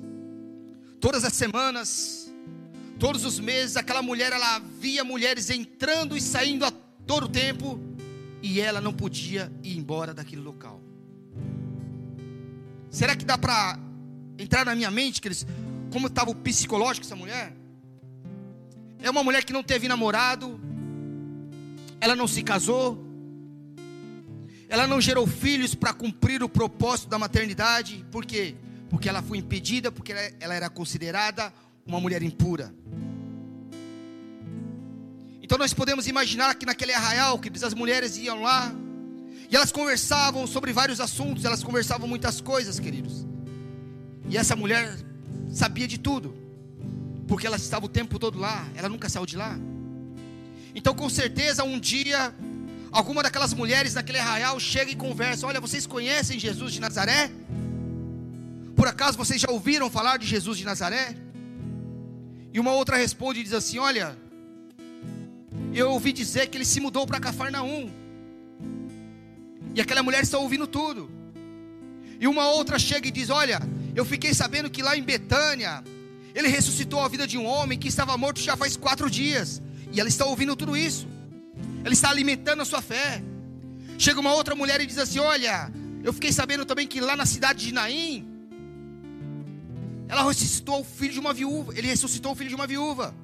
[1.01, 2.22] todas as semanas,
[3.03, 6.71] todos os meses, aquela mulher, ela via mulheres entrando e saindo a
[7.05, 7.81] todo tempo,
[8.41, 10.81] e ela não podia ir embora daquele local.
[12.88, 13.77] Será que dá para
[14.38, 15.45] entrar na minha mente, queridos,
[15.91, 17.53] como estava o psicológico dessa mulher?
[19.01, 20.61] É uma mulher que não teve namorado,
[22.01, 23.05] ela não se casou,
[24.69, 28.55] ela não gerou filhos para cumprir o propósito da maternidade, por quê?
[28.88, 31.53] Porque ela foi impedida, porque ela era considerada
[31.87, 32.75] uma mulher impura.
[35.42, 38.73] Então nós podemos imaginar que naquele arraial, que as mulheres iam lá,
[39.51, 43.27] e elas conversavam sobre vários assuntos, elas conversavam muitas coisas, queridos.
[44.29, 44.97] E essa mulher
[45.53, 46.42] sabia de tudo
[47.29, 49.59] porque ela estava o tempo todo lá, ela nunca saiu de lá.
[50.75, 52.35] Então, com certeza, um dia,
[52.90, 57.31] alguma daquelas mulheres naquele arraial chega e conversa: Olha, vocês conhecem Jesus de Nazaré?
[58.75, 61.14] Por acaso vocês já ouviram falar de Jesus de Nazaré?
[62.53, 64.17] E uma outra responde e diz assim: Olha,
[65.75, 67.91] eu ouvi dizer que ele se mudou para Cafarnaum.
[69.75, 71.11] E aquela mulher está ouvindo tudo.
[72.21, 73.61] E uma outra chega e diz: Olha,
[73.95, 75.83] eu fiquei sabendo que lá em Betânia
[76.35, 79.62] ele ressuscitou a vida de um homem que estava morto já faz quatro dias.
[79.91, 81.07] E ela está ouvindo tudo isso.
[81.85, 83.23] Ela está alimentando a sua fé.
[83.99, 85.73] Chega uma outra mulher e diz assim: Olha,
[86.05, 88.32] eu fiquei sabendo também que lá na cidade de Naim,
[90.12, 91.72] ela ressuscitou o filho de uma viúva.
[91.75, 93.14] Ele ressuscitou o filho de uma viúva.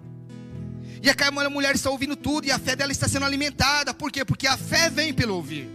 [1.03, 3.93] E aquela mulher está ouvindo tudo e a fé dela está sendo alimentada.
[3.93, 4.25] Por quê?
[4.25, 5.69] Porque a fé vem pelo ouvir.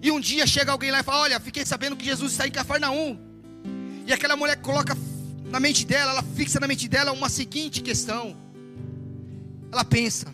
[0.00, 2.50] E um dia chega alguém lá e fala: Olha, fiquei sabendo que Jesus está em
[2.50, 3.18] Cafarnaum.
[4.06, 4.96] E aquela mulher coloca
[5.50, 8.34] na mente dela, ela fixa na mente dela uma seguinte questão.
[9.70, 10.32] Ela pensa: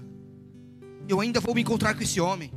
[1.08, 2.52] eu ainda vou me encontrar com esse homem.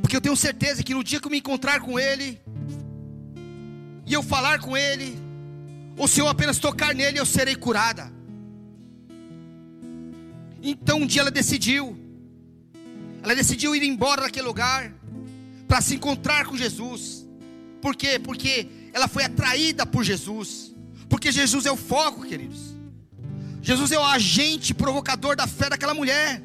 [0.00, 2.40] Porque eu tenho certeza que no dia que eu me encontrar com ele,
[4.06, 5.18] e eu falar com ele,
[5.96, 8.12] ou se eu apenas tocar nele, eu serei curada.
[10.62, 11.98] Então um dia ela decidiu,
[13.22, 14.92] ela decidiu ir embora daquele lugar,
[15.66, 17.26] para se encontrar com Jesus.
[17.80, 18.18] Por quê?
[18.18, 20.74] Porque ela foi atraída por Jesus,
[21.08, 22.74] porque Jesus é o foco, queridos.
[23.60, 26.42] Jesus é o agente provocador da fé daquela mulher.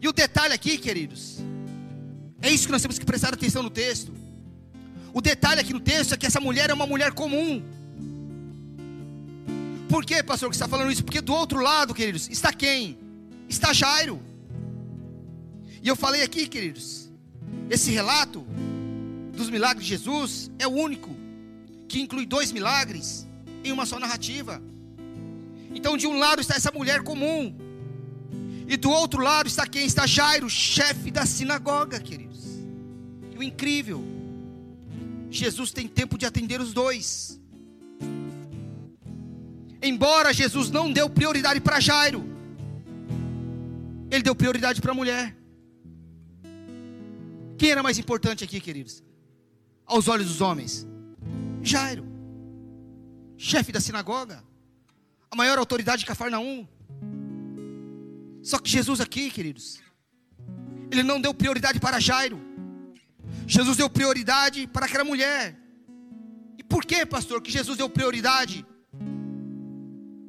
[0.00, 1.38] E o detalhe aqui, queridos,
[2.40, 4.12] é isso que nós temos que prestar atenção no texto.
[5.18, 7.60] O detalhe aqui no texto é que essa mulher é uma mulher comum.
[9.88, 11.02] Por que, pastor, que está falando isso?
[11.04, 12.96] Porque do outro lado, queridos, está quem?
[13.48, 14.22] Está Jairo.
[15.82, 17.10] E eu falei aqui, queridos,
[17.68, 18.46] esse relato
[19.32, 21.10] dos milagres de Jesus é o único
[21.88, 23.26] que inclui dois milagres
[23.64, 24.62] em uma só narrativa.
[25.74, 27.52] Então, de um lado está essa mulher comum,
[28.68, 29.84] e do outro lado está quem?
[29.84, 32.44] Está Jairo, chefe da sinagoga, queridos.
[33.34, 34.17] E o incrível,
[35.30, 37.40] Jesus tem tempo de atender os dois.
[39.82, 42.24] Embora Jesus não deu prioridade para Jairo,
[44.10, 45.36] ele deu prioridade para a mulher.
[47.56, 49.02] Quem era mais importante aqui, queridos?
[49.84, 50.86] Aos olhos dos homens?
[51.62, 52.06] Jairo,
[53.36, 54.42] chefe da sinagoga,
[55.30, 56.66] a maior autoridade de Cafarnaum.
[58.42, 59.80] Só que Jesus aqui, queridos,
[60.90, 62.47] ele não deu prioridade para Jairo.
[63.48, 65.58] Jesus deu prioridade para aquela mulher.
[66.58, 68.64] E por que, pastor, que Jesus deu prioridade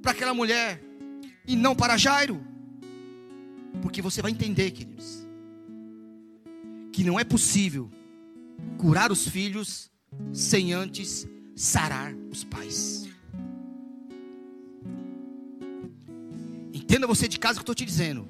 [0.01, 0.81] para aquela mulher
[1.45, 2.41] e não para Jairo?
[3.81, 5.27] Porque você vai entender, queridos,
[6.93, 7.91] que não é possível
[8.77, 9.91] curar os filhos
[10.31, 11.27] sem antes
[11.57, 13.09] sarar os pais.
[16.73, 18.29] Entenda você de casa o que eu estou te dizendo.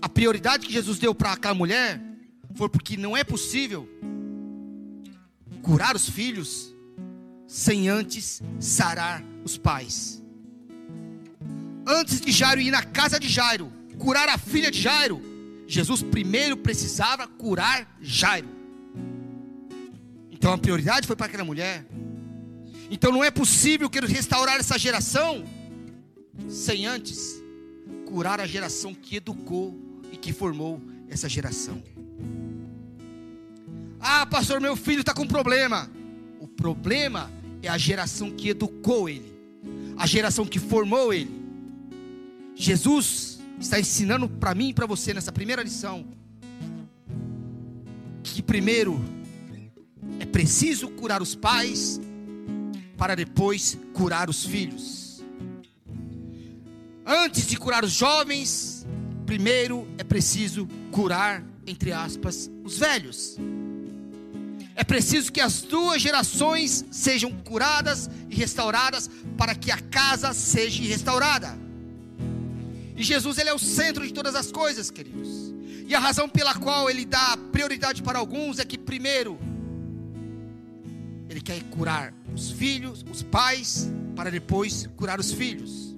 [0.00, 2.13] A prioridade que Jesus deu para aquela mulher
[2.54, 3.88] foi porque não é possível
[5.62, 6.74] curar os filhos
[7.46, 10.22] sem antes sarar os pais.
[11.86, 15.20] Antes de Jairo ir na casa de Jairo, curar a filha de Jairo,
[15.66, 18.48] Jesus primeiro precisava curar Jairo.
[20.30, 21.86] Então a prioridade foi para aquela mulher.
[22.90, 25.44] Então não é possível que restaurar essa geração
[26.48, 27.42] sem antes
[28.06, 29.74] curar a geração que educou
[30.12, 31.82] e que formou essa geração.
[34.06, 35.90] Ah, pastor, meu filho está com problema.
[36.38, 37.30] O problema
[37.62, 39.32] é a geração que educou ele,
[39.96, 41.42] a geração que formou ele.
[42.54, 46.06] Jesus está ensinando para mim e para você nessa primeira lição
[48.22, 49.02] que primeiro
[50.20, 51.98] é preciso curar os pais
[52.98, 55.24] para depois curar os filhos.
[57.06, 58.86] Antes de curar os jovens,
[59.24, 63.38] primeiro é preciso curar, entre aspas, os velhos.
[64.76, 69.08] É preciso que as duas gerações sejam curadas e restauradas
[69.38, 71.56] para que a casa seja restaurada.
[72.96, 75.54] E Jesus ele é o centro de todas as coisas, queridos.
[75.86, 79.38] E a razão pela qual ele dá prioridade para alguns é que primeiro
[81.28, 85.94] ele quer curar os filhos, os pais, para depois curar os filhos.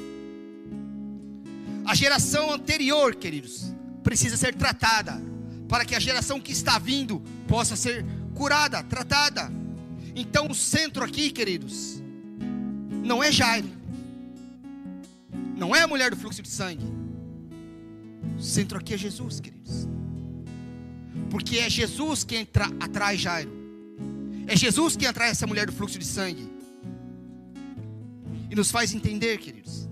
[1.84, 5.22] A geração anterior, queridos, precisa ser tratada
[5.68, 8.04] para que a geração que está vindo possa ser
[8.37, 9.51] curada, tratada.
[10.14, 12.03] Então o centro aqui, queridos,
[13.03, 13.68] não é Jairo,
[15.57, 16.87] não é a mulher do fluxo de sangue.
[18.38, 19.88] O centro aqui é Jesus, queridos.
[21.31, 23.51] Porque é Jesus que entra, atrai Jairo.
[24.46, 26.49] É Jesus que atrai essa mulher do fluxo de sangue.
[28.51, 29.88] E nos faz entender, queridos,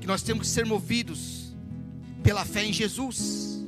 [0.00, 1.54] que nós temos que ser movidos
[2.22, 3.62] pela fé em Jesus.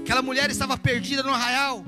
[0.00, 1.84] Aquela mulher estava perdida no arraial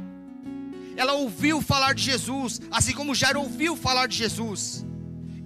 [0.98, 4.84] ela ouviu falar de Jesus, assim como Jairo ouviu falar de Jesus,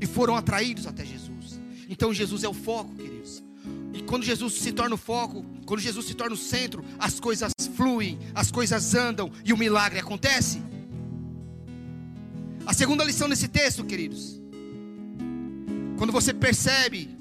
[0.01, 1.61] e foram atraídos até Jesus.
[1.91, 3.45] Então Jesus é o foco, queridos.
[3.93, 7.53] E quando Jesus se torna o foco, quando Jesus se torna o centro, as coisas
[7.77, 10.63] fluem, as coisas andam e o milagre acontece.
[12.65, 14.41] A segunda lição nesse texto, queridos,
[15.99, 17.15] quando você percebe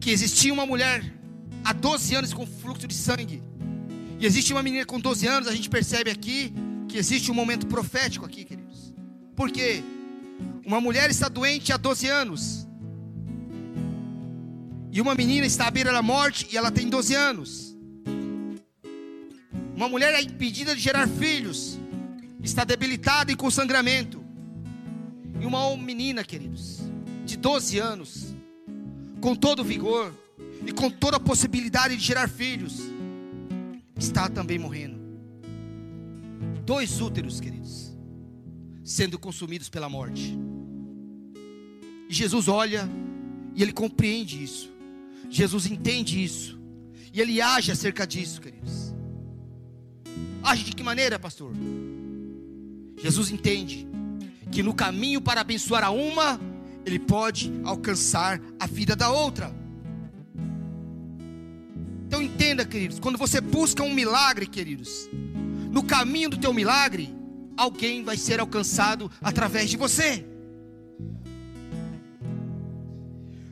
[0.00, 1.04] que existia uma mulher
[1.62, 3.42] há 12 anos com fluxo de sangue,
[4.18, 6.52] e existe uma menina com 12 anos, a gente percebe aqui
[6.88, 8.92] que existe um momento profético aqui, queridos.
[9.36, 9.82] Por quê?
[10.66, 12.66] Uma mulher está doente há 12 anos.
[14.90, 17.76] E uma menina está à beira da morte e ela tem 12 anos.
[19.76, 21.78] Uma mulher é impedida de gerar filhos,
[22.42, 24.24] está debilitada e com sangramento.
[25.40, 26.80] E uma menina, queridos,
[27.24, 28.34] de 12 anos,
[29.20, 30.12] com todo vigor
[30.66, 32.87] e com toda a possibilidade de gerar filhos,
[33.98, 34.98] está também morrendo.
[36.64, 37.96] Dois úteros, queridos,
[38.84, 40.38] sendo consumidos pela morte.
[42.08, 42.88] E Jesus olha
[43.54, 44.70] e ele compreende isso.
[45.28, 46.58] Jesus entende isso.
[47.12, 48.94] E ele age acerca disso, queridos.
[50.42, 51.52] Age de que maneira, pastor?
[52.96, 53.86] Jesus entende
[54.50, 56.40] que no caminho para abençoar a uma,
[56.84, 59.54] ele pode alcançar a vida da outra.
[62.08, 65.10] Então entenda, queridos, quando você busca um milagre, queridos,
[65.70, 67.14] no caminho do teu milagre,
[67.54, 70.24] alguém vai ser alcançado através de você.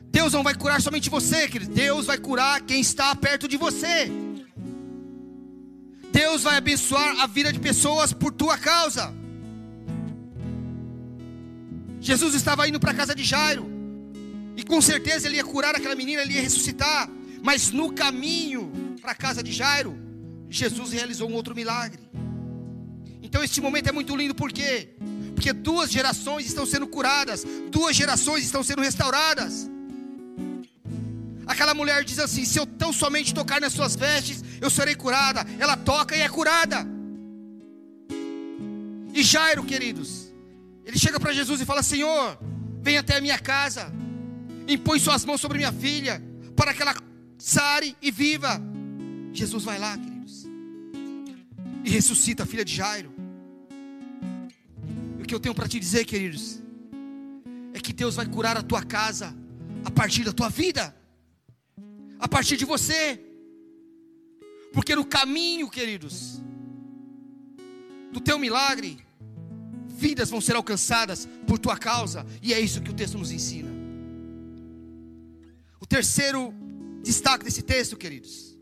[0.09, 1.71] Deus não vai curar somente você, querido.
[1.71, 4.11] Deus vai curar quem está perto de você.
[6.11, 9.13] Deus vai abençoar a vida de pessoas por tua causa.
[12.01, 13.69] Jesus estava indo para a casa de Jairo.
[14.55, 17.07] E com certeza ele ia curar aquela menina, ele ia ressuscitar.
[17.41, 19.97] Mas no caminho para a casa de Jairo,
[20.49, 22.01] Jesus realizou um outro milagre.
[23.21, 24.95] Então este momento é muito lindo, por quê?
[25.35, 29.69] Porque duas gerações estão sendo curadas, duas gerações estão sendo restauradas.
[31.45, 35.45] Aquela mulher diz assim: Se eu tão somente tocar nas suas vestes, eu serei curada.
[35.59, 36.85] Ela toca e é curada.
[39.13, 40.31] E Jairo, queridos,
[40.85, 42.37] ele chega para Jesus e fala: Senhor,
[42.81, 43.91] vem até a minha casa,
[44.67, 46.21] impõe suas mãos sobre minha filha,
[46.55, 46.95] para que ela
[47.37, 48.61] sare e viva.
[49.33, 50.45] Jesus vai lá, queridos,
[51.83, 53.13] e ressuscita a filha de Jairo.
[55.19, 56.61] E o que eu tenho para te dizer, queridos,
[57.73, 59.35] é que Deus vai curar a tua casa
[59.85, 60.95] a partir da tua vida
[62.19, 63.19] a partir de você.
[64.73, 66.41] Porque no caminho, queridos,
[68.11, 68.99] do teu milagre,
[69.87, 73.69] vidas vão ser alcançadas por tua causa, e é isso que o texto nos ensina.
[75.79, 76.53] O terceiro
[77.03, 78.57] destaque desse texto, queridos,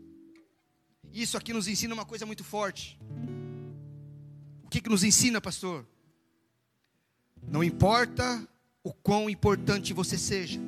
[1.12, 2.98] isso aqui nos ensina uma coisa muito forte.
[4.64, 5.86] O que, que nos ensina, pastor?
[7.48, 8.46] Não importa
[8.82, 10.60] o quão importante você seja,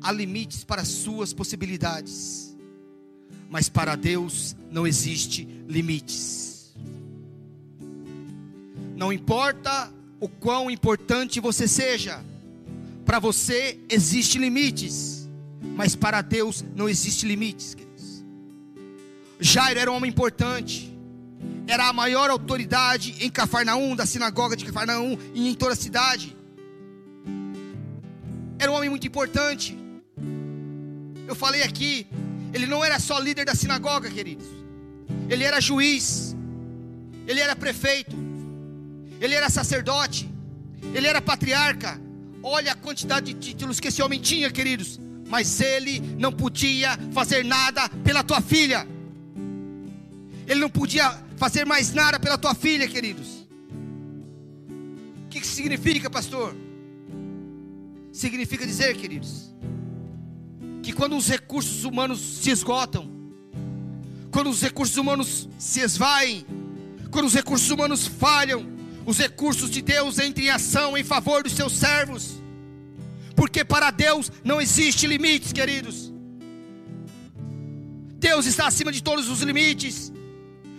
[0.00, 2.56] há limites para as suas possibilidades,
[3.50, 6.74] mas para Deus não existe limites.
[8.96, 12.24] Não importa o quão importante você seja,
[13.04, 15.23] para você existe limites,
[15.74, 17.74] mas para Deus não existe limites.
[17.74, 18.24] Queridos.
[19.40, 20.96] Jairo era um homem importante,
[21.66, 26.36] era a maior autoridade em Cafarnaum, da sinagoga de Cafarnaum e em toda a cidade.
[28.58, 29.76] Era um homem muito importante.
[31.26, 32.06] Eu falei aqui,
[32.52, 34.46] ele não era só líder da sinagoga, queridos.
[35.28, 36.36] Ele era juiz,
[37.26, 38.16] ele era prefeito,
[39.20, 40.30] ele era sacerdote,
[40.94, 42.00] ele era patriarca.
[42.42, 45.00] Olha a quantidade de títulos que esse homem tinha, queridos.
[45.26, 48.86] Mas ele não podia fazer nada pela tua filha.
[50.46, 53.46] Ele não podia fazer mais nada pela tua filha, queridos.
[55.24, 56.54] O que, significa, pastor?
[58.12, 59.52] Significa dizer, queridos,
[60.82, 63.10] que quando os recursos humanos se esgotam,
[64.30, 66.46] quando os recursos humanos se esvaem,
[67.10, 68.66] quando os recursos humanos falham,
[69.06, 72.42] os recursos de Deus entram em ação em favor dos seus servos,
[73.34, 76.12] porque para Deus não existe limites, queridos.
[78.18, 80.12] Deus está acima de todos os limites.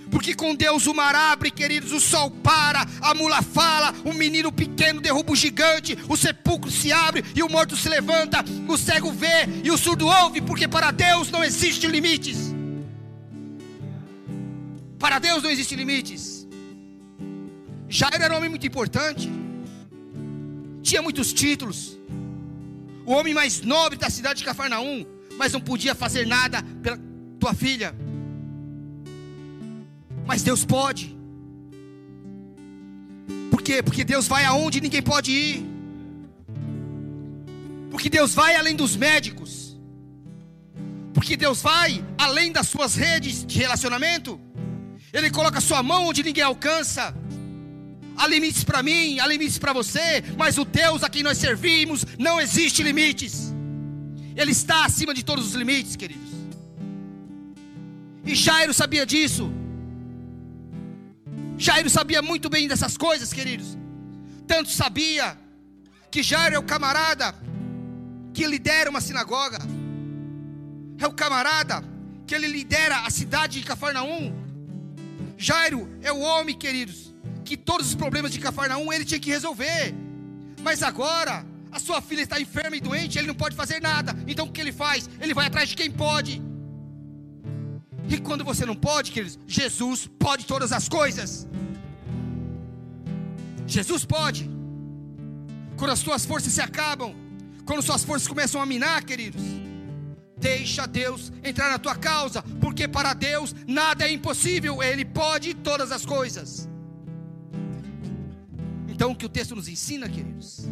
[0.09, 4.51] Porque com Deus o mar abre, queridos, o sol para, a mula fala, o menino
[4.51, 9.11] pequeno derruba o gigante, o sepulcro se abre e o morto se levanta, o cego
[9.11, 12.53] vê e o surdo ouve, porque para Deus não existe limites.
[14.99, 16.47] Para Deus não existe limites.
[17.89, 19.29] Jairo era um homem muito importante,
[20.81, 21.94] tinha muitos títulos,
[23.05, 25.05] o homem mais nobre da cidade de Cafarnaum,
[25.37, 26.99] mas não podia fazer nada pela
[27.39, 27.95] tua filha.
[30.25, 31.15] Mas Deus pode.
[33.51, 33.83] Por quê?
[33.83, 35.65] Porque Deus vai aonde ninguém pode ir.
[37.91, 39.77] Porque Deus vai além dos médicos.
[41.13, 44.39] Porque Deus vai além das suas redes de relacionamento.
[45.13, 47.15] Ele coloca sua mão onde ninguém alcança.
[48.17, 52.05] Há limites para mim, há limites para você, mas o Deus a quem nós servimos
[52.17, 53.53] não existe limites.
[54.35, 56.29] Ele está acima de todos os limites, queridos.
[58.25, 59.51] E Jairo sabia disso.
[61.57, 63.77] Jairo sabia muito bem dessas coisas, queridos.
[64.47, 65.37] Tanto sabia
[66.11, 67.35] que Jairo é o camarada
[68.33, 69.59] que lidera uma sinagoga.
[70.97, 71.83] É o camarada
[72.25, 74.33] que ele lidera a cidade de Cafarnaum.
[75.37, 77.04] Jairo é o homem, queridos,
[77.45, 79.93] que todos os problemas de Cafarnaum ele tinha que resolver.
[80.67, 84.11] Mas agora a sua filha está enferma e doente, ele não pode fazer nada.
[84.27, 85.09] Então o que ele faz?
[85.21, 86.41] Ele vai atrás de quem pode.
[88.09, 91.47] E quando você não pode, queridos, Jesus pode todas as coisas.
[93.67, 94.49] Jesus pode.
[95.77, 97.13] Quando as tuas forças se acabam,
[97.65, 99.41] quando suas forças começam a minar, queridos,
[100.37, 105.91] deixa Deus entrar na tua causa, porque para Deus nada é impossível, Ele pode todas
[105.91, 106.69] as coisas.
[108.95, 110.65] Então o que o texto nos ensina, queridos,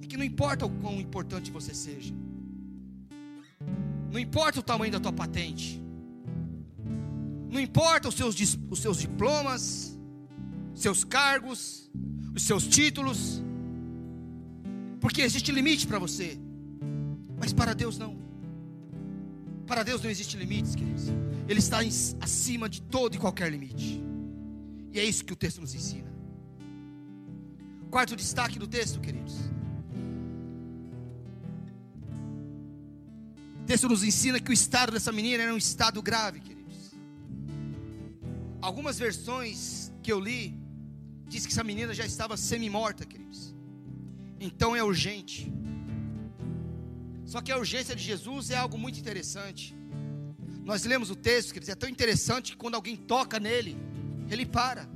[0.00, 2.14] é que não importa o quão importante você seja,
[4.12, 5.82] não importa o tamanho da tua patente,
[7.50, 8.36] não importa os seus,
[8.70, 9.98] os seus diplomas,
[10.72, 11.90] seus cargos,
[12.32, 13.42] os seus títulos,
[15.00, 16.38] porque existe limite para você,
[17.40, 18.16] mas para Deus não.
[19.66, 21.06] Para Deus não existe limites, queridos.
[21.48, 21.78] Ele está
[22.20, 24.00] acima de todo e qualquer limite.
[24.92, 26.13] E é isso que o texto nos ensina.
[27.94, 29.34] Quarto destaque do texto, queridos.
[33.60, 36.92] O texto nos ensina que o estado dessa menina era um estado grave, queridos.
[38.60, 40.58] Algumas versões que eu li
[41.28, 43.54] diz que essa menina já estava semi-morta, queridos.
[44.40, 45.52] Então é urgente.
[47.24, 49.72] Só que a urgência de Jesus é algo muito interessante.
[50.64, 53.76] Nós lemos o texto, quer dizer, é tão interessante que quando alguém toca nele,
[54.28, 54.93] ele para.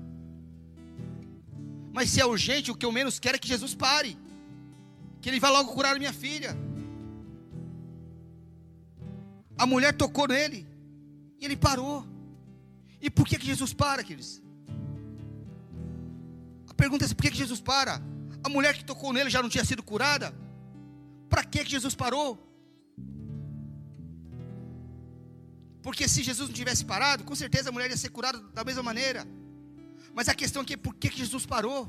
[1.99, 4.17] Mas se é urgente, o que eu menos quero é que Jesus pare.
[5.21, 6.57] Que ele vá logo curar minha filha.
[9.63, 10.65] A mulher tocou nele.
[11.41, 12.07] E ele parou.
[13.01, 14.41] E por que, que Jesus para, queridos?
[16.69, 18.01] A pergunta é: por que, que Jesus para?
[18.45, 20.33] A mulher que tocou nele já não tinha sido curada?
[21.29, 22.29] Para que, que Jesus parou?
[25.83, 28.85] Porque se Jesus não tivesse parado, com certeza a mulher ia ser curada da mesma
[28.85, 29.27] maneira.
[30.15, 31.89] Mas a questão aqui é por que, Jesus parou?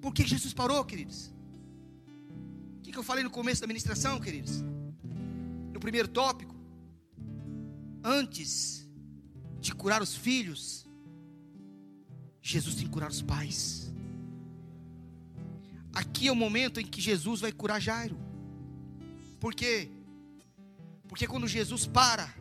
[0.00, 1.32] Por que Jesus parou, queridos?
[2.78, 4.62] O que eu falei no começo da ministração, queridos?
[5.72, 6.54] No primeiro tópico,
[8.04, 8.86] antes
[9.60, 10.86] de curar os filhos,
[12.42, 13.92] Jesus tem que curar os pais.
[15.94, 18.18] Aqui é o momento em que Jesus vai curar Jairo.
[19.38, 19.88] Por quê?
[21.06, 22.34] Porque quando Jesus para,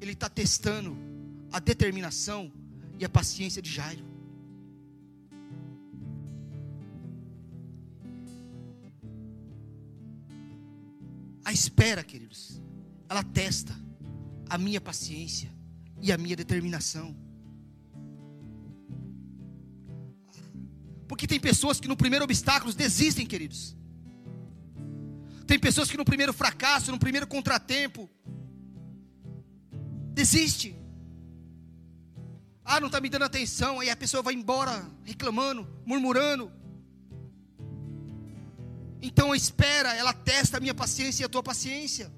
[0.00, 0.96] ele está testando
[1.52, 2.52] a determinação
[2.98, 4.04] e a paciência de Jairo.
[11.44, 12.60] A espera, queridos,
[13.08, 13.74] ela testa
[14.50, 15.50] a minha paciência
[16.00, 17.16] e a minha determinação.
[21.08, 23.74] Porque tem pessoas que no primeiro obstáculo desistem, queridos.
[25.46, 28.08] Tem pessoas que no primeiro fracasso, no primeiro contratempo,
[30.20, 30.68] desiste.
[32.64, 33.80] Ah, não está me dando atenção.
[33.80, 36.52] Aí a pessoa vai embora reclamando, murmurando.
[39.00, 42.12] Então espera, ela testa a minha paciência e a tua paciência.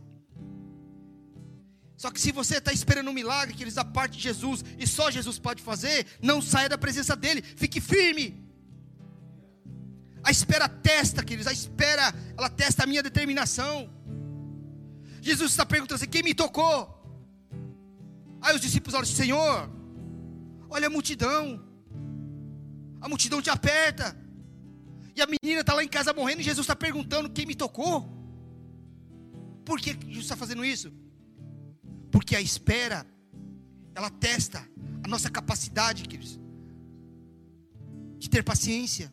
[2.03, 4.87] Só que se você está esperando um milagre, que eles da parte de Jesus, e
[4.87, 8.27] só Jesus pode fazer, não saia da presença dele, fique firme.
[10.25, 13.91] A espera testa, queridos, a espera, ela testa a minha determinação.
[15.21, 17.00] Jesus está perguntando assim: quem me tocou?
[18.43, 19.71] Aí os discípulos olham, Senhor,
[20.69, 21.63] olha a multidão,
[23.01, 24.17] a multidão te aperta,
[25.15, 28.09] e a menina está lá em casa morrendo, e Jesus está perguntando quem me tocou.
[29.65, 30.93] Por que Jesus está fazendo isso?
[32.11, 33.07] Porque a espera,
[33.95, 34.67] ela testa
[35.05, 36.41] a nossa capacidade, queridos,
[38.19, 39.13] de ter paciência.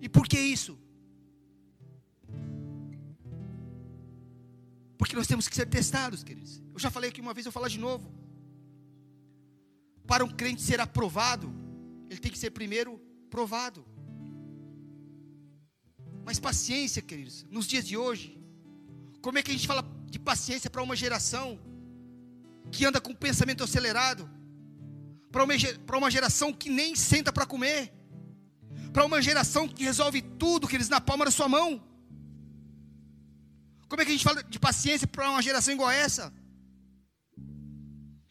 [0.00, 0.78] E por que isso?
[5.02, 6.62] Porque nós temos que ser testados, queridos.
[6.72, 8.08] Eu já falei aqui uma vez, eu vou falar de novo.
[10.06, 11.52] Para um crente ser aprovado,
[12.08, 13.84] ele tem que ser primeiro provado.
[16.24, 18.40] Mas paciência, queridos, nos dias de hoje,
[19.20, 21.58] como é que a gente fala de paciência para uma geração
[22.70, 24.30] que anda com pensamento acelerado,
[25.32, 27.92] para uma, geração que nem senta para comer,
[28.92, 31.82] para uma geração que resolve tudo que eles na palma da sua mão.
[33.92, 36.32] Como é que a gente fala de paciência para uma geração igual essa?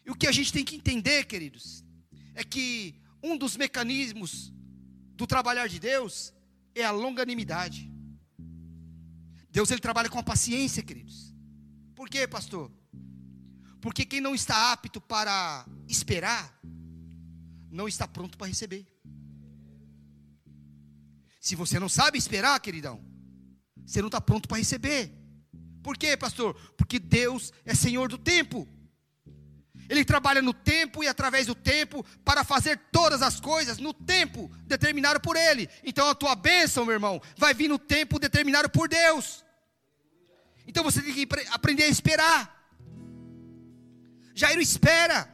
[0.04, 1.86] E o que a gente tem que entender, queridos,
[2.34, 4.52] é que um dos mecanismos
[5.16, 6.34] do trabalhar de Deus
[6.74, 7.94] é a longanimidade.
[9.52, 11.32] Deus ele trabalha com a paciência, queridos.
[11.94, 12.72] Por quê, pastor?
[13.80, 16.60] Porque quem não está apto para esperar,
[17.70, 18.84] não está pronto para receber.
[21.40, 23.00] Se você não sabe esperar, queridão,
[23.86, 25.21] você não está pronto para receber.
[25.84, 26.56] Por quê, pastor?
[26.78, 28.68] Porque Deus é Senhor do tempo.
[29.90, 34.50] Ele trabalha no tempo e através do tempo para fazer todas as coisas no tempo
[34.66, 35.70] determinado por Ele.
[35.84, 39.44] Então a tua bênção, meu irmão, vai vir no tempo determinado por Deus.
[40.66, 42.62] Então você tem que aprender a esperar.
[44.34, 45.30] Jairo espera.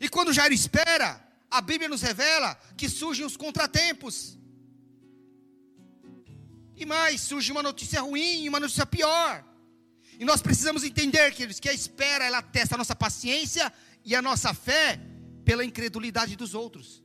[0.00, 4.38] E quando Jairo espera, a Bíblia nos revela que surgem os contratempos.
[6.80, 9.44] E mais, surge uma notícia ruim, uma notícia pior.
[10.18, 13.70] E nós precisamos entender, queridos, que a espera ela testa a nossa paciência
[14.02, 14.98] e a nossa fé
[15.44, 17.04] pela incredulidade dos outros.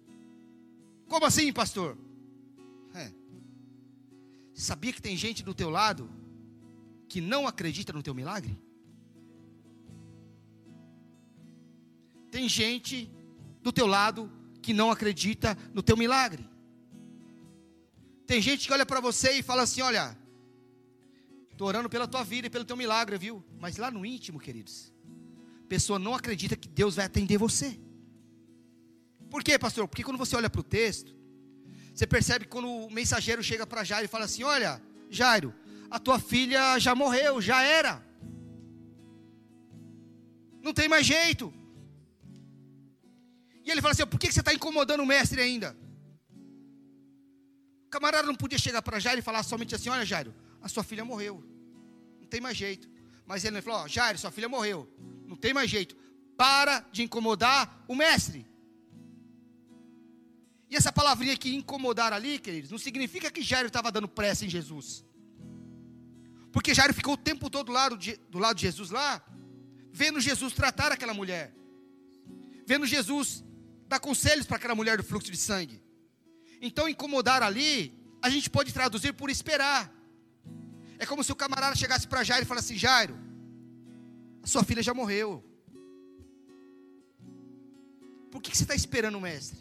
[1.09, 1.97] Como assim, pastor?
[2.93, 3.11] É.
[4.53, 6.09] Sabia que tem gente do teu lado
[7.09, 8.57] que não acredita no teu milagre?
[12.31, 13.11] Tem gente
[13.61, 16.54] do teu lado que não acredita no teu milagre.
[18.25, 20.17] Tem gente que olha para você e fala assim: Olha,
[21.51, 23.43] estou orando pela tua vida e pelo teu milagre, viu?
[23.59, 24.91] Mas lá no íntimo, queridos,
[25.63, 27.79] a pessoa não acredita que Deus vai atender você.
[29.29, 29.87] Por quê, pastor?
[29.87, 31.15] Porque quando você olha para o texto,
[31.93, 35.53] você percebe que quando o mensageiro chega para Jairo e fala assim: Olha, Jairo,
[35.89, 38.03] a tua filha já morreu, já era.
[40.61, 41.53] Não tem mais jeito.
[43.63, 45.84] E ele fala assim: Por que você está incomodando o mestre ainda?
[47.95, 51.05] Camarada não podia chegar para Jairo e falar somente assim: Olha, Jairo, a sua filha
[51.05, 51.41] morreu.
[52.19, 52.89] Não tem mais jeito.
[53.25, 54.79] Mas ele falou: Jairo, sua filha morreu.
[55.25, 55.95] Não tem mais jeito.
[56.35, 58.45] Para de incomodar o mestre.
[60.69, 64.49] E essa palavrinha aqui, incomodar ali, queridos, não significa que Jairo estava dando pressa em
[64.49, 65.05] Jesus.
[66.51, 69.23] Porque Jairo ficou o tempo todo do lado de, do lado de Jesus lá,
[69.91, 71.53] vendo Jesus tratar aquela mulher,
[72.65, 73.43] vendo Jesus
[73.87, 75.84] dar conselhos para aquela mulher do fluxo de sangue.
[76.67, 79.81] Então, incomodar ali, a gente pode traduzir por esperar.
[80.97, 83.15] É como se o camarada chegasse para Jairo e falasse assim: Jairo,
[84.41, 85.43] a sua filha já morreu.
[88.31, 89.59] Por que você está esperando o mestre?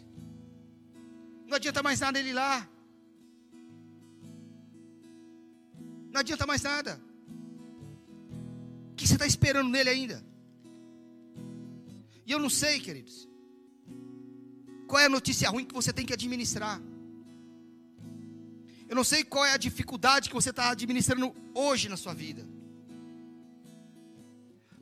[1.47, 2.67] Não adianta mais nada ele ir lá.
[6.11, 6.99] Não adianta mais nada.
[8.91, 10.25] O que você está esperando nele ainda?
[12.25, 13.29] E eu não sei, queridos.
[14.87, 16.81] Qual é a notícia ruim que você tem que administrar?
[18.87, 22.45] Eu não sei qual é a dificuldade que você está administrando hoje na sua vida.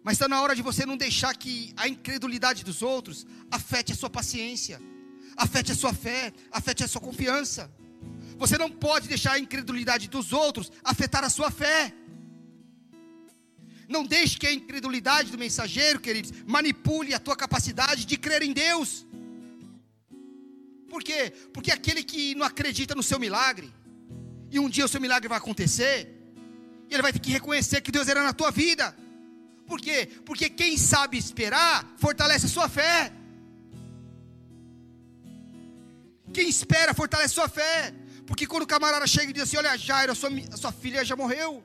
[0.04, 3.96] Mas está na hora de você não deixar que a incredulidade dos outros afete a
[3.96, 4.82] sua paciência,
[5.38, 7.72] afete a sua fé, afete a sua confiança.
[8.38, 11.94] Você não pode deixar a incredulidade dos outros afetar a sua fé.
[13.88, 18.52] Não deixe que a incredulidade do mensageiro, queridos, manipule a tua capacidade de crer em
[18.52, 19.06] Deus.
[20.90, 21.32] Por quê?
[21.54, 23.74] Porque aquele que não acredita no seu milagre,
[24.54, 25.96] e um dia o seu milagre vai acontecer,
[26.88, 28.96] e ele vai ter que reconhecer que Deus era na tua vida.
[29.66, 29.98] Por quê?
[30.28, 33.12] Porque quem sabe esperar fortalece a sua fé.
[36.36, 37.94] Quem espera fortalece a sua fé.
[38.28, 41.04] Porque quando o camarada chega e diz assim: Olha, Jairo, a sua, a sua filha
[41.04, 41.64] já morreu.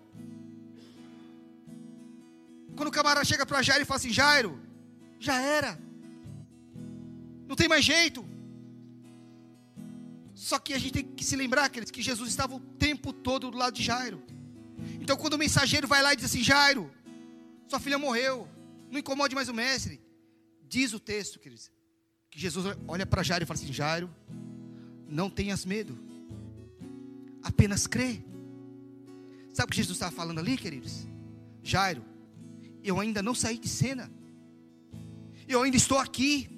[2.76, 4.52] Quando o camarada chega para Jairo e fala assim: Jairo,
[5.18, 5.78] já era.
[7.48, 8.26] Não tem mais jeito.
[10.48, 13.50] Só que a gente tem que se lembrar, queridos, que Jesus estava o tempo todo
[13.50, 14.22] do lado de Jairo.
[14.98, 16.90] Então, quando o mensageiro vai lá e diz assim: Jairo,
[17.68, 18.48] sua filha morreu,
[18.90, 20.00] não incomode mais o mestre.
[20.66, 21.70] Diz o texto, queridos,
[22.30, 24.08] que Jesus olha para Jairo e fala assim: Jairo,
[25.06, 25.98] não tenhas medo,
[27.42, 28.22] apenas crê.
[29.52, 31.06] Sabe o que Jesus estava falando ali, queridos?
[31.62, 32.02] Jairo,
[32.82, 34.10] eu ainda não saí de cena,
[35.46, 36.48] eu ainda estou aqui,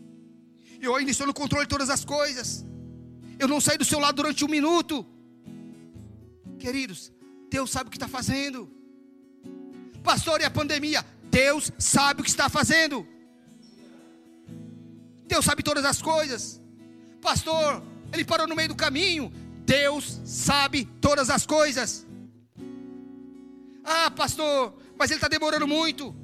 [0.81, 2.70] eu ainda estou no controle de todas as coisas.
[3.41, 4.95] Eu não saí do seu lado durante um minuto.
[6.59, 7.11] Queridos,
[7.51, 8.71] Deus sabe o que está fazendo.
[10.05, 11.03] Pastor, e a pandemia?
[11.31, 13.07] Deus sabe o que está fazendo.
[15.27, 16.61] Deus sabe todas as coisas.
[17.23, 17.83] Pastor,
[18.13, 19.33] ele parou no meio do caminho.
[19.65, 22.07] Deus sabe todas as coisas.
[23.83, 26.15] Ah, pastor, mas ele está demorando muito.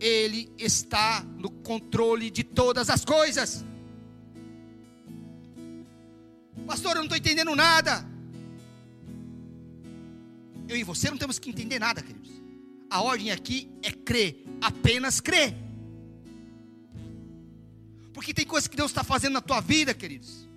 [0.00, 3.64] Ele está no controle de todas as coisas.
[6.66, 8.06] Pastor, eu não estou entendendo nada.
[10.68, 12.30] Eu e você não temos que entender nada, queridos.
[12.90, 15.54] A ordem aqui é crer, apenas crer.
[18.12, 20.48] Porque tem coisas que Deus está fazendo na tua vida, queridos,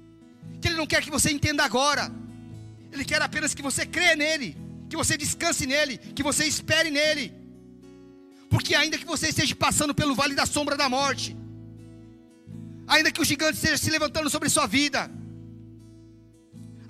[0.60, 2.12] que Ele não quer que você entenda agora.
[2.92, 4.58] Ele quer apenas que você crê nele,
[4.90, 7.34] que você descanse nele, que você espere nele.
[8.50, 11.38] Porque ainda que você esteja passando pelo vale da sombra da morte,
[12.86, 15.10] ainda que o gigante esteja se levantando sobre sua vida,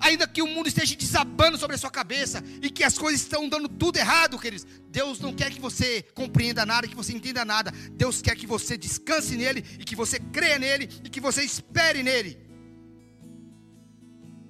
[0.02, 3.48] ainda que o mundo esteja desabando sobre a sua cabeça e que as coisas estão
[3.48, 7.72] dando tudo errado, queridos, Deus não quer que você compreenda nada, que você entenda nada.
[7.92, 12.02] Deus quer que você descanse nele e que você creia nele e que você espere
[12.02, 12.36] nele.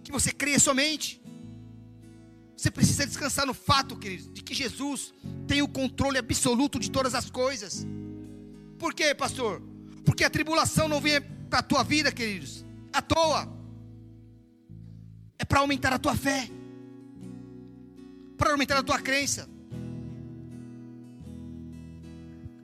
[0.03, 1.21] Que você creia somente.
[2.57, 5.13] Você precisa descansar no fato, queridos, de que Jesus
[5.47, 7.87] tem o controle absoluto de todas as coisas.
[8.79, 9.61] Por quê, pastor?
[10.05, 13.62] Porque a tribulação não vem para a tua vida, queridos, à toa
[15.43, 16.49] é para aumentar a tua fé,
[18.39, 19.49] para aumentar a tua crença.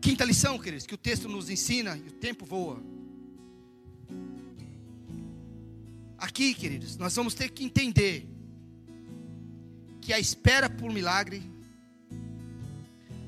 [0.00, 2.80] Quinta lição, queridos, que o texto nos ensina e o tempo voa.
[6.16, 8.28] Aqui, queridos, nós vamos ter que entender
[10.00, 11.42] que a espera por milagre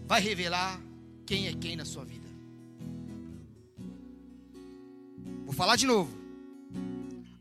[0.07, 0.81] vai revelar
[1.27, 2.29] quem é quem na sua vida.
[5.45, 6.17] Vou falar de novo.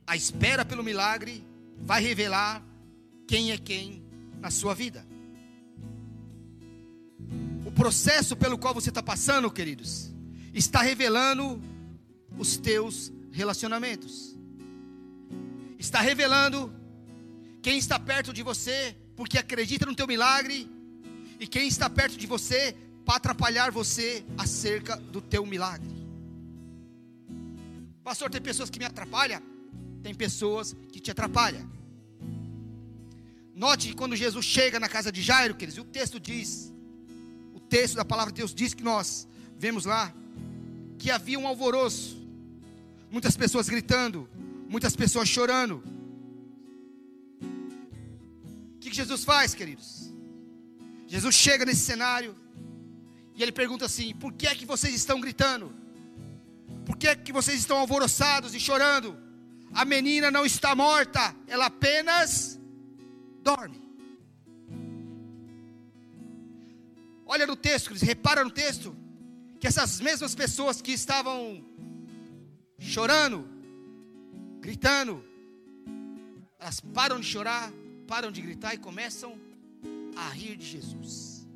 [0.07, 1.47] A espera pelo milagre
[1.90, 2.64] vai revelar
[3.28, 4.04] quem é quem
[4.40, 5.04] na sua vida.
[7.66, 10.14] O processo pelo qual você está passando, queridos,
[10.54, 11.60] está revelando
[12.38, 14.38] os teus relacionamentos.
[15.80, 16.72] Está revelando
[17.60, 20.70] quem está perto de você porque acredita no teu milagre
[21.40, 25.90] e quem está perto de você para atrapalhar você acerca do teu milagre.
[28.04, 29.42] Pastor, tem pessoas que me atrapalham?
[30.02, 31.79] tem pessoas que te atrapalham.
[33.60, 36.74] Note que quando Jesus chega na casa de Jairo, queridos, o texto diz,
[37.53, 40.14] o texto da palavra de Deus diz que nós vemos lá
[40.97, 42.26] que havia um alvoroço,
[43.12, 44.30] muitas pessoas gritando,
[44.70, 45.84] muitas pessoas chorando.
[48.76, 50.10] O que Jesus faz, queridos?
[51.05, 52.38] Jesus chega nesse cenário
[53.36, 55.76] e ele pergunta assim: por que é que vocês estão gritando?
[56.86, 59.18] Por que é que vocês estão alvoroçados e chorando?
[59.74, 62.59] A menina não está morta, ela apenas
[63.50, 63.82] dorme.
[67.26, 68.95] Olha no texto, repara no texto
[69.60, 71.64] que essas mesmas pessoas que estavam
[72.78, 73.47] chorando,
[74.60, 75.24] gritando,
[76.60, 77.72] elas param de chorar,
[78.08, 79.39] param de gritar e começam
[80.16, 81.47] a rir de Jesus.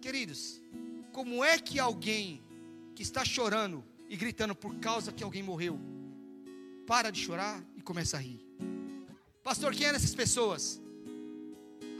[0.00, 0.60] Queridos,
[1.12, 2.40] como é que alguém
[2.94, 5.78] que está chorando e gritando por causa que alguém morreu,
[6.86, 8.45] para de chorar e começa a rir?
[9.46, 10.82] Pastor, quem eram essas pessoas?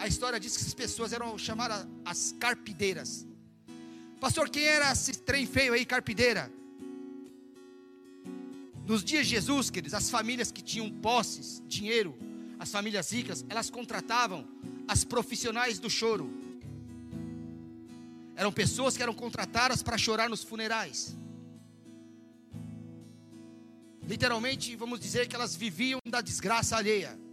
[0.01, 3.25] A história diz que essas pessoas eram chamadas as carpideiras.
[4.19, 6.51] Pastor, quem era esse trem feio aí, carpideira?
[8.85, 12.19] Nos dias de Jesus, queridos, as famílias que tinham posses, dinheiro,
[12.59, 14.45] as famílias ricas, elas contratavam
[14.89, 16.29] as profissionais do choro.
[18.35, 21.17] Eram pessoas que eram contratadas para chorar nos funerais.
[24.03, 27.26] Literalmente, vamos dizer que elas viviam da desgraça alheia.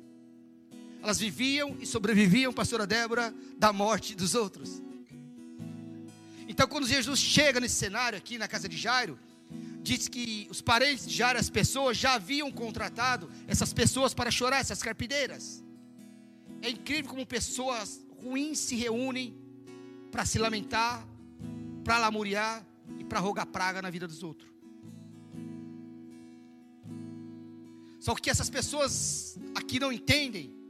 [1.03, 4.81] Elas viviam e sobreviviam, pastora Débora, da morte dos outros.
[6.47, 9.19] Então, quando Jesus chega nesse cenário aqui na casa de Jairo,
[9.81, 14.61] diz que os parentes de Jairo, as pessoas, já haviam contratado essas pessoas para chorar,
[14.61, 15.61] essas carpideiras.
[16.61, 19.37] É incrível como pessoas ruins se reúnem
[20.09, 21.05] para se lamentar,
[21.83, 22.65] para lamuriar
[22.97, 24.49] e para rogar praga na vida dos outros.
[27.99, 30.62] Só que essas pessoas aqui não entendem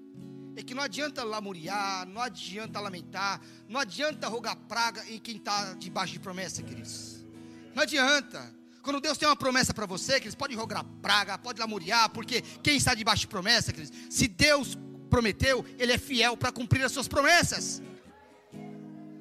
[0.56, 5.74] é que não adianta lamuriar, não adianta lamentar, não adianta rogar praga em quem está
[5.74, 7.26] debaixo de promessa, queridos.
[7.74, 8.54] Não adianta.
[8.82, 12.76] Quando Deus tem uma promessa para você, queridos, pode rogar praga, pode lamuriar, porque quem
[12.76, 14.78] está debaixo de promessa, queridos, se Deus
[15.10, 17.82] prometeu, Ele é fiel para cumprir as suas promessas.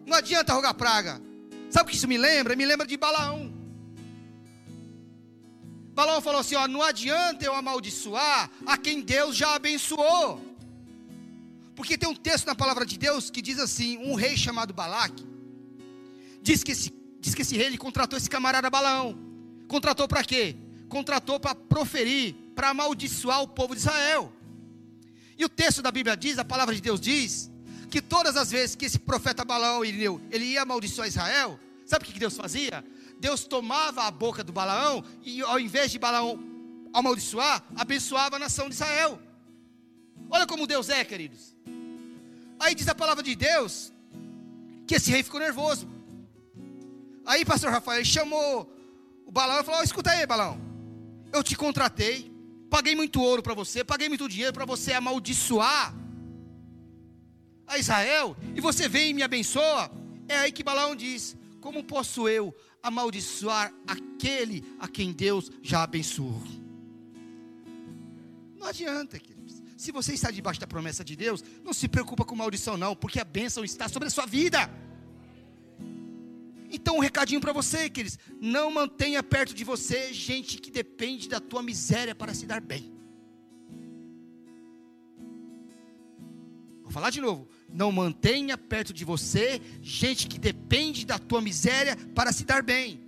[0.05, 1.23] Não adianta rogar praga.
[1.71, 2.57] Sabe o que isso me lembra?
[2.57, 3.53] Me lembra de Balaão.
[5.95, 10.52] Balaão falou assim: ó, não adianta eu amaldiçoar a quem Deus já abençoou.
[11.75, 15.27] Porque tem um texto na palavra de Deus que diz assim: um rei chamado Balaque,
[16.43, 19.19] diz que esse, diz que esse rei ele contratou esse camarada Balaão.
[19.69, 20.57] Contratou para quê?
[20.89, 24.33] Contratou para proferir, para amaldiçoar o povo de Israel.
[25.39, 27.51] E o texto da Bíblia diz, a palavra de Deus diz,
[27.91, 32.13] que todas as vezes que esse profeta Balaão Irineu, ele ia amaldiçoar Israel, sabe o
[32.13, 32.85] que Deus fazia?
[33.19, 36.39] Deus tomava a boca do Balaão e ao invés de Balaão
[36.93, 39.21] amaldiçoar, abençoava a nação de Israel.
[40.31, 41.55] Olha como Deus é, queridos.
[42.59, 43.93] Aí diz a palavra de Deus
[44.87, 45.89] que esse rei ficou nervoso.
[47.25, 48.73] Aí, pastor Rafael chamou
[49.27, 50.61] o Balão falou: escuta aí, Balão.
[51.33, 52.31] Eu te contratei,
[52.69, 55.95] paguei muito ouro para você, paguei muito dinheiro para você amaldiçoar
[57.67, 59.91] a Israel, e você vem e me abençoa.
[60.29, 66.43] É aí que Balão diz: Como posso eu amaldiçoar aquele a quem Deus já abençoou?
[68.59, 69.32] Não adianta, queridos.
[69.83, 73.19] Se você está debaixo da promessa de Deus, não se preocupa com maldição, não, porque
[73.19, 74.71] a bênção está sobre a sua vida.
[76.71, 81.41] Então, um recadinho para você, queridos: não mantenha perto de você gente que depende da
[81.41, 82.93] tua miséria para se dar bem.
[86.85, 87.49] Vou falar de novo.
[87.69, 93.01] Não mantenha perto de você gente que depende da tua miséria para se dar bem.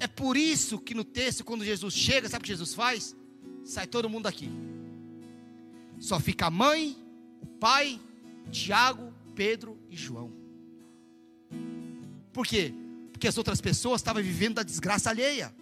[0.00, 3.14] É por isso que no texto, quando Jesus chega, sabe o que Jesus faz?
[3.64, 4.50] Sai todo mundo daqui.
[6.00, 6.96] Só fica a mãe,
[7.40, 8.00] o pai,
[8.50, 10.32] Tiago, Pedro e João.
[12.32, 12.74] Por quê?
[13.20, 15.54] porque as outras pessoas estavam vivendo da desgraça alheia.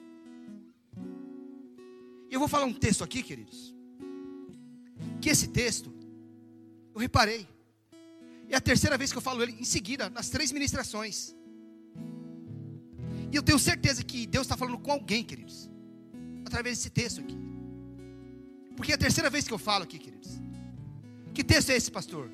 [2.31, 3.75] Eu vou falar um texto aqui, queridos.
[5.21, 5.93] Que esse texto,
[6.95, 7.49] eu reparei.
[8.49, 11.35] É a terceira vez que eu falo ele em seguida, nas três ministrações.
[13.33, 15.69] E eu tenho certeza que Deus está falando com alguém, queridos.
[16.45, 17.37] Através desse texto aqui.
[18.79, 20.39] Porque é a terceira vez que eu falo aqui, queridos.
[21.35, 22.31] Que texto é esse, pastor?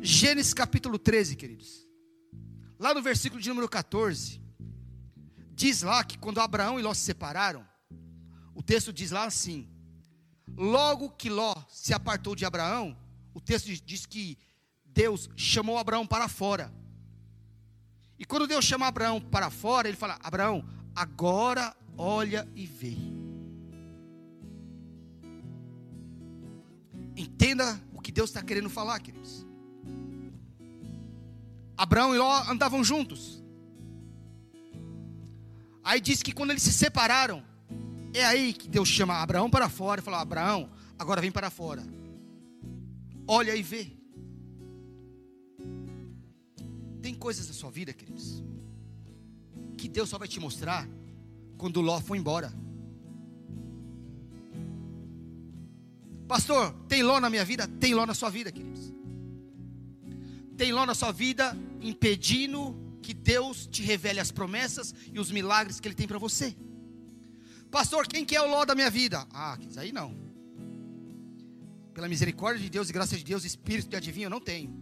[0.00, 1.84] Gênesis capítulo 13, queridos.
[2.78, 4.40] Lá no versículo de número 14.
[5.52, 7.66] Diz lá que quando Abraão e Ló se separaram,
[8.54, 9.68] o texto diz lá assim:
[10.56, 12.96] logo que Ló se apartou de Abraão,
[13.34, 14.38] o texto diz que
[14.84, 16.72] Deus chamou Abraão para fora.
[18.16, 20.64] E quando Deus chama Abraão para fora, ele fala: Abraão,
[20.94, 23.23] agora olha e vê.
[27.16, 29.46] Entenda o que Deus está querendo falar, queridos.
[31.76, 33.42] Abraão e Ló andavam juntos.
[35.82, 37.42] Aí diz que quando eles se separaram,
[38.14, 41.82] é aí que Deus chama Abraão para fora e fala: Abraão, agora vem para fora.
[43.26, 43.92] Olha e vê.
[47.02, 48.42] Tem coisas na sua vida, queridos,
[49.76, 50.88] que Deus só vai te mostrar
[51.58, 52.52] quando Ló for embora.
[56.26, 57.68] Pastor, tem Ló na minha vida?
[57.68, 58.92] Tem Ló na sua vida, queridos.
[60.56, 65.78] Tem Ló na sua vida impedindo que Deus te revele as promessas e os milagres
[65.78, 66.56] que Ele tem para você.
[67.70, 69.26] Pastor, quem que é o Ló da minha vida?
[69.32, 70.16] Ah, aí não.
[71.92, 74.72] Pela misericórdia de Deus e graça de Deus, espírito de adivinho eu não tenho.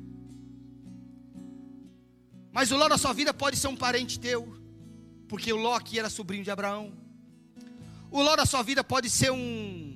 [2.52, 4.54] Mas o Ló da sua vida pode ser um parente teu,
[5.26, 6.92] porque o Ló aqui era sobrinho de Abraão.
[8.10, 9.91] O Ló da sua vida pode ser um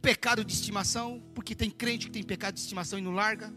[0.00, 3.52] pecado de estimação, porque tem crente que tem pecado de estimação e não larga.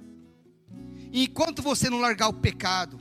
[1.12, 3.00] E enquanto você não largar o pecado,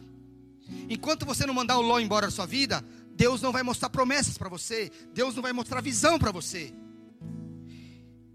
[0.89, 2.85] enquanto você não mandar o Ló embora da sua vida,
[3.15, 6.73] Deus não vai mostrar promessas para você, Deus não vai mostrar visão para você.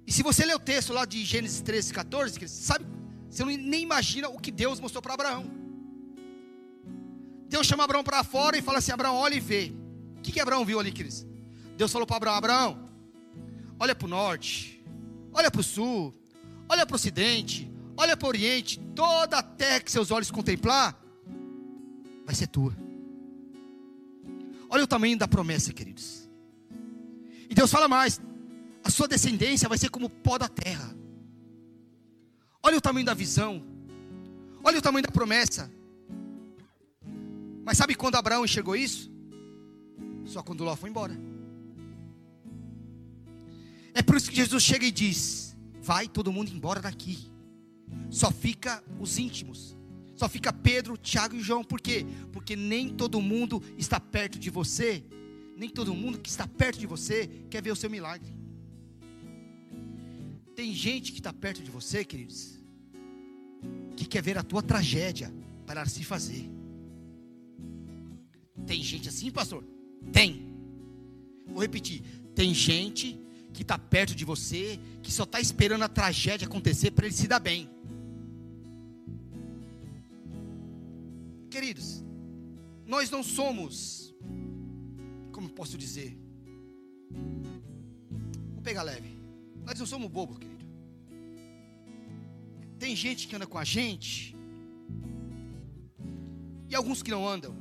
[0.05, 2.85] E se você ler o texto lá de Gênesis 13, 14, sabe,
[3.29, 5.51] você nem imagina o que Deus mostrou para Abraão.
[7.49, 9.73] Deus chama Abraão para fora e fala assim: Abraão, olha e vê.
[10.17, 11.25] O que, que Abraão viu ali, Cris?
[11.75, 12.89] Deus falou para Abraão: Abraão,
[13.79, 14.76] olha para o norte,
[15.37, 16.11] olha para o sul,
[16.67, 20.99] olha para o ocidente, olha para o oriente, toda a terra que seus olhos contemplar,
[22.25, 22.75] vai ser tua.
[24.67, 26.27] Olha o tamanho da promessa, queridos.
[27.47, 28.19] E Deus fala mais:
[28.83, 30.97] a sua descendência vai ser como o pó da terra.
[32.63, 33.63] Olha o tamanho da visão.
[34.63, 35.71] Olha o tamanho da promessa.
[37.63, 39.11] Mas sabe quando Abraão enxergou isso?
[40.25, 41.17] Só quando Ló foi embora.
[43.97, 47.17] É por isso que Jesus chega e diz: Vai todo mundo embora daqui.
[48.11, 49.75] Só fica os íntimos.
[50.15, 51.63] Só fica Pedro, Tiago e João.
[51.63, 52.05] Por quê?
[52.31, 55.03] Porque nem todo mundo está perto de você.
[55.55, 58.31] Nem todo mundo que está perto de você quer ver o seu milagre.
[60.55, 62.59] Tem gente que está perto de você, queridos,
[63.95, 65.33] que quer ver a tua tragédia
[65.65, 66.47] para se fazer.
[68.67, 69.63] Tem gente assim, pastor?
[70.13, 70.55] Tem.
[71.47, 72.03] Vou repetir.
[72.35, 73.25] Tem gente
[73.57, 77.27] que está perto de você, que só está esperando a tragédia acontecer para ele se
[77.27, 77.67] dar bem.
[81.49, 82.03] Queridos,
[82.85, 84.13] nós não somos,
[85.31, 86.15] como posso dizer,
[88.53, 89.17] vou pegar leve,
[89.65, 90.63] nós não somos bobos, querido.
[92.77, 94.35] Tem gente que anda com a gente,
[96.69, 97.55] e alguns que não andam,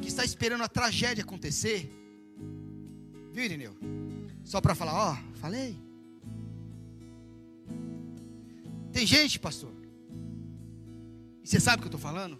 [0.00, 1.90] que está esperando a tragédia acontecer,
[3.32, 4.01] viu, Irineu?
[4.52, 5.80] Só para falar, ó, oh, falei.
[8.92, 9.72] Tem gente, pastor,
[11.42, 12.38] e você sabe o que eu estou falando?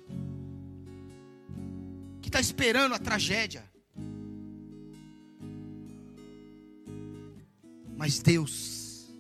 [2.20, 3.64] Que está esperando a tragédia.
[7.96, 9.10] Mas Deus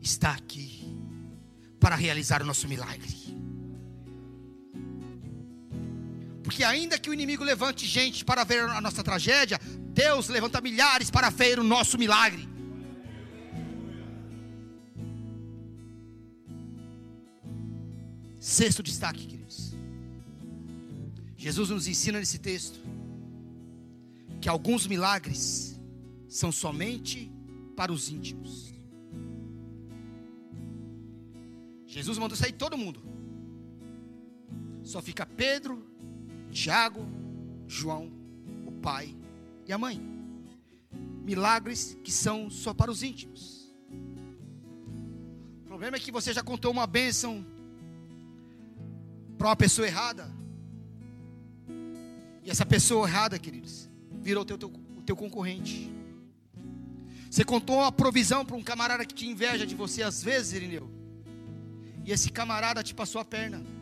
[0.00, 0.98] está aqui
[1.78, 3.14] para realizar o nosso milagre.
[6.42, 9.60] Porque ainda que o inimigo levante gente para ver a nossa tragédia,
[9.96, 12.46] Deus levanta milhares para ver o nosso milagre.
[18.38, 19.72] Sexto destaque, queridos.
[21.34, 22.78] Jesus nos ensina nesse texto
[24.38, 25.80] que alguns milagres
[26.28, 27.32] são somente
[27.74, 28.74] para os íntimos.
[31.86, 33.02] Jesus mandou sair todo mundo.
[34.82, 35.82] Só fica Pedro,
[36.50, 37.08] Tiago,
[37.66, 38.12] João,
[38.66, 39.16] o pai
[39.66, 40.00] e a mãe.
[41.24, 43.74] Milagres que são só para os íntimos.
[45.62, 47.44] O problema é que você já contou uma bênção
[49.36, 50.30] para uma pessoa errada.
[52.42, 53.90] E essa pessoa errada, queridos,
[54.22, 55.92] virou o teu, teu, o teu concorrente.
[57.28, 60.88] Você contou uma provisão para um camarada que te inveja de você às vezes, Irineu.
[62.04, 63.75] E esse camarada te passou a perna.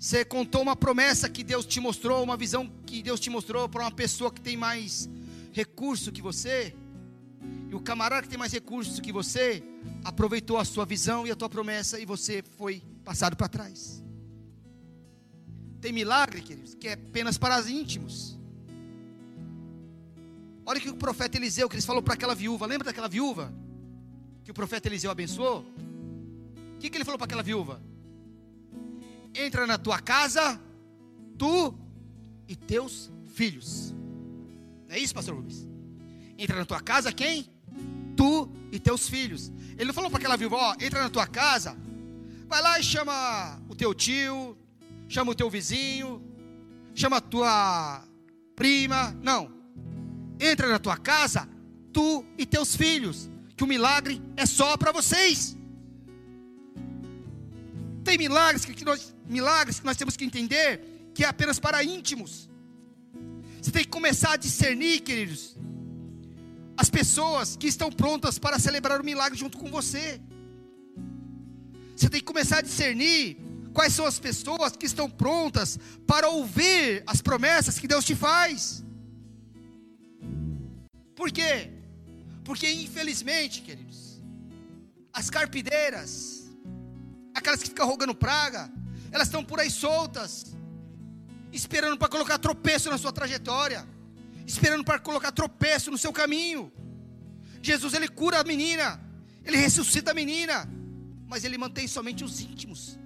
[0.00, 3.82] Você contou uma promessa que Deus te mostrou, uma visão que Deus te mostrou para
[3.82, 5.10] uma pessoa que tem mais
[5.52, 6.74] recurso que você.
[7.68, 9.62] E o camarada que tem mais recursos que você
[10.02, 14.02] aproveitou a sua visão e a tua promessa e você foi passado para trás.
[15.82, 18.38] Tem milagre, queridos, que é apenas para os íntimos.
[20.64, 22.64] Olha o que o profeta Eliseu, que ele falou para aquela viúva.
[22.64, 23.52] Lembra daquela viúva?
[24.44, 25.60] Que o profeta Eliseu abençoou?
[25.60, 27.89] O que, que ele falou para aquela viúva?
[29.34, 30.60] Entra na tua casa,
[31.38, 31.74] tu
[32.48, 33.94] e teus filhos.
[34.88, 35.68] Não é isso, pastor Rubens?
[36.36, 37.48] Entra na tua casa quem?
[38.16, 39.52] Tu e teus filhos.
[39.76, 41.76] Ele não falou para aquela viúva, ó, entra na tua casa,
[42.46, 44.58] vai lá e chama o teu tio,
[45.08, 46.22] chama o teu vizinho,
[46.94, 48.04] chama a tua
[48.56, 49.16] prima.
[49.22, 49.50] Não.
[50.38, 51.48] Entra na tua casa,
[51.92, 55.56] tu e teus filhos, que o milagre é só para vocês.
[58.02, 60.70] Tem milagres que nós, milagres que nós temos que entender
[61.14, 62.48] que é apenas para íntimos.
[63.60, 65.56] Você tem que começar a discernir, queridos,
[66.76, 70.20] as pessoas que estão prontas para celebrar o milagre junto com você.
[71.94, 73.36] Você tem que começar a discernir
[73.74, 78.82] quais são as pessoas que estão prontas para ouvir as promessas que Deus te faz.
[81.14, 81.70] Por quê?
[82.44, 84.22] Porque infelizmente, queridos,
[85.12, 86.50] as carpideiras,
[87.34, 88.72] aquelas que ficam rogando praga,
[89.12, 90.56] elas estão por aí soltas,
[91.52, 93.86] esperando para colocar tropeço na sua trajetória,
[94.46, 96.72] esperando para colocar tropeço no seu caminho.
[97.62, 99.00] Jesus ele cura a menina,
[99.44, 100.68] ele ressuscita a menina,
[101.26, 102.98] mas ele mantém somente os íntimos.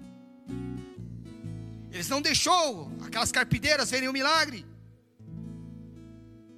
[1.91, 4.67] Eles não deixou aquelas carpideiras verem o milagre.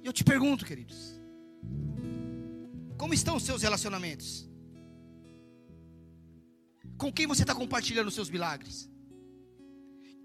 [0.03, 1.19] E eu te pergunto, queridos,
[2.97, 4.49] como estão os seus relacionamentos?
[6.97, 8.89] Com quem você está compartilhando os seus milagres?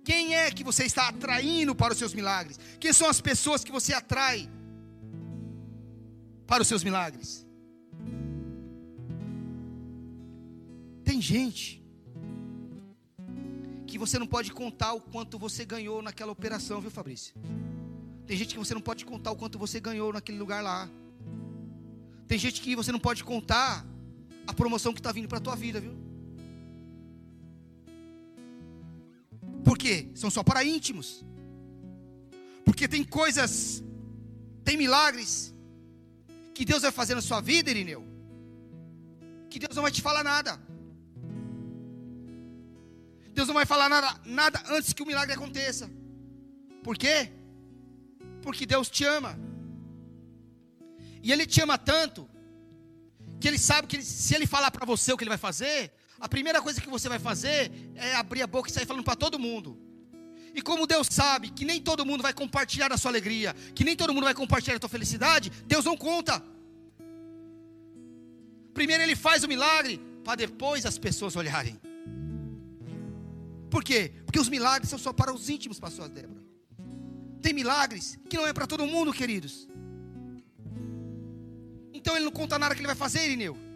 [0.04, 2.58] Quem é que você está atraindo para os seus milagres?
[2.80, 4.48] Quem são as pessoas que você atrai
[6.46, 7.46] para os seus milagres?
[11.04, 11.82] Tem gente
[13.86, 17.34] que você não pode contar o quanto você ganhou naquela operação, viu, Fabrício?
[18.26, 20.88] Tem gente que você não pode contar o quanto você ganhou naquele lugar lá.
[22.26, 23.86] Tem gente que você não pode contar
[24.46, 26.01] a promoção que está vindo para a tua vida, viu?
[29.64, 30.08] Por quê?
[30.14, 31.24] São só para íntimos.
[32.64, 33.82] Porque tem coisas,
[34.64, 35.54] tem milagres
[36.54, 38.04] que Deus vai fazer na sua vida, Irineu.
[39.50, 40.60] Que Deus não vai te falar nada.
[43.34, 45.90] Deus não vai falar nada, nada antes que o milagre aconteça.
[46.82, 47.32] Por quê?
[48.42, 49.38] Porque Deus te ama.
[51.22, 52.28] E Ele te ama tanto
[53.40, 55.92] que Ele sabe que ele, se Ele falar para você o que Ele vai fazer,
[56.22, 59.16] a primeira coisa que você vai fazer é abrir a boca e sair falando para
[59.16, 59.76] todo mundo.
[60.54, 63.96] E como Deus sabe que nem todo mundo vai compartilhar a sua alegria, que nem
[63.96, 66.40] todo mundo vai compartilhar a tua felicidade, Deus não conta.
[68.72, 71.76] Primeiro Ele faz o milagre, para depois as pessoas olharem.
[73.68, 74.12] Por quê?
[74.24, 76.40] Porque os milagres são só para os íntimos, pastor Débora.
[77.40, 79.68] Tem milagres que não é para todo mundo, queridos.
[81.92, 83.71] Então ele não conta nada que ele vai fazer, Irineu.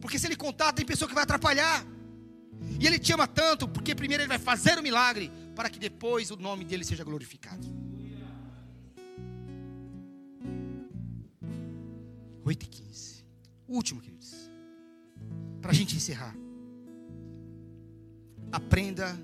[0.00, 1.84] Porque se ele contar, tem pessoa que vai atrapalhar.
[2.78, 6.30] E ele te ama tanto, porque primeiro ele vai fazer o milagre, para que depois
[6.30, 7.66] o nome dele seja glorificado.
[12.44, 13.24] 8 e 15.
[13.68, 14.50] Último, queridos.
[15.60, 16.34] Para a gente encerrar.
[18.50, 19.16] Aprenda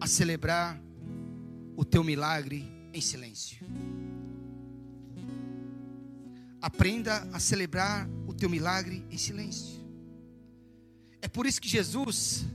[0.00, 0.80] a celebrar
[1.76, 3.64] o teu milagre em silêncio.
[6.60, 9.84] Aprenda a celebrar o teu milagre em silêncio.
[11.20, 12.46] É por isso que Jesus,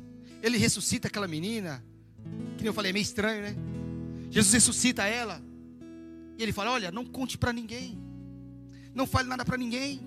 [0.41, 1.83] ele ressuscita aquela menina,
[2.57, 3.55] que eu falei, é meio estranho, né?
[4.29, 5.41] Jesus ressuscita ela,
[6.37, 7.97] e ele fala: Olha, não conte para ninguém,
[8.93, 10.01] não fale nada para ninguém.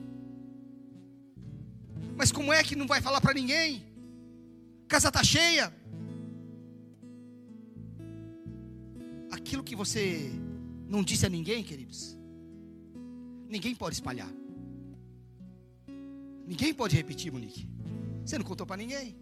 [2.17, 3.85] Mas como é que não vai falar para ninguém?
[4.89, 5.75] Casa está cheia.
[9.31, 10.31] Aquilo que você
[10.89, 12.17] não disse a ninguém, queridos,
[13.49, 14.31] ninguém pode espalhar.
[16.47, 17.69] Ninguém pode repetir, Monique.
[18.25, 19.17] Você não contou para ninguém.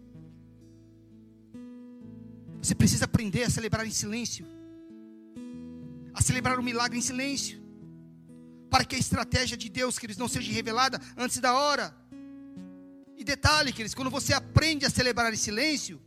[2.61, 4.45] Você precisa aprender a celebrar em silêncio.
[6.13, 7.61] A celebrar o milagre em silêncio.
[8.69, 11.95] Para que a estratégia de Deus, que eles não seja revelada antes da hora.
[13.17, 16.01] E detalhe, queridos, quando você aprende a celebrar em silêncio,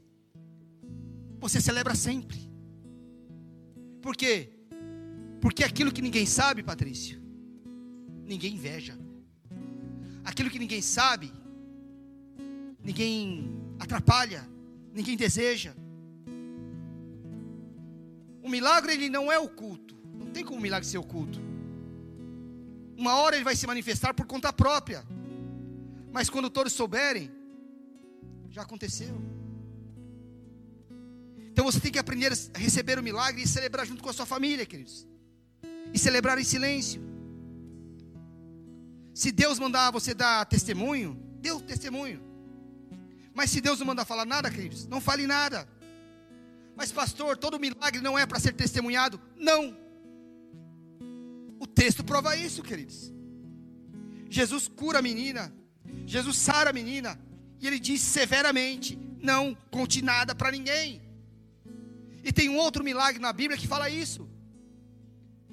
[1.38, 2.50] você celebra sempre.
[4.02, 4.52] Por quê?
[5.40, 7.20] Porque aquilo que ninguém sabe, Patrício,
[8.26, 8.98] ninguém inveja.
[10.24, 11.32] Aquilo que ninguém sabe,
[12.82, 14.46] ninguém atrapalha,
[14.92, 15.74] ninguém deseja.
[18.42, 19.96] O milagre ele não é oculto.
[20.14, 21.40] Não tem como o milagre ser oculto.
[22.96, 25.04] Uma hora ele vai se manifestar por conta própria.
[26.12, 27.30] Mas quando todos souberem,
[28.50, 29.20] já aconteceu.
[31.50, 34.26] Então você tem que aprender a receber o milagre e celebrar junto com a sua
[34.26, 35.06] família, queridos.
[35.92, 37.15] E celebrar em silêncio.
[39.16, 42.20] Se Deus mandar você dar testemunho, dê o testemunho.
[43.32, 45.66] Mas se Deus não mandar falar nada, queridos, não fale nada.
[46.76, 49.18] Mas, pastor, todo milagre não é para ser testemunhado?
[49.34, 49.74] Não.
[51.58, 53.12] O texto prova isso, queridos.
[54.28, 55.50] Jesus cura a menina
[56.06, 57.18] Jesus sara a menina
[57.60, 61.02] e ele diz severamente: Não conte nada para ninguém.
[62.22, 64.28] E tem um outro milagre na Bíblia que fala isso.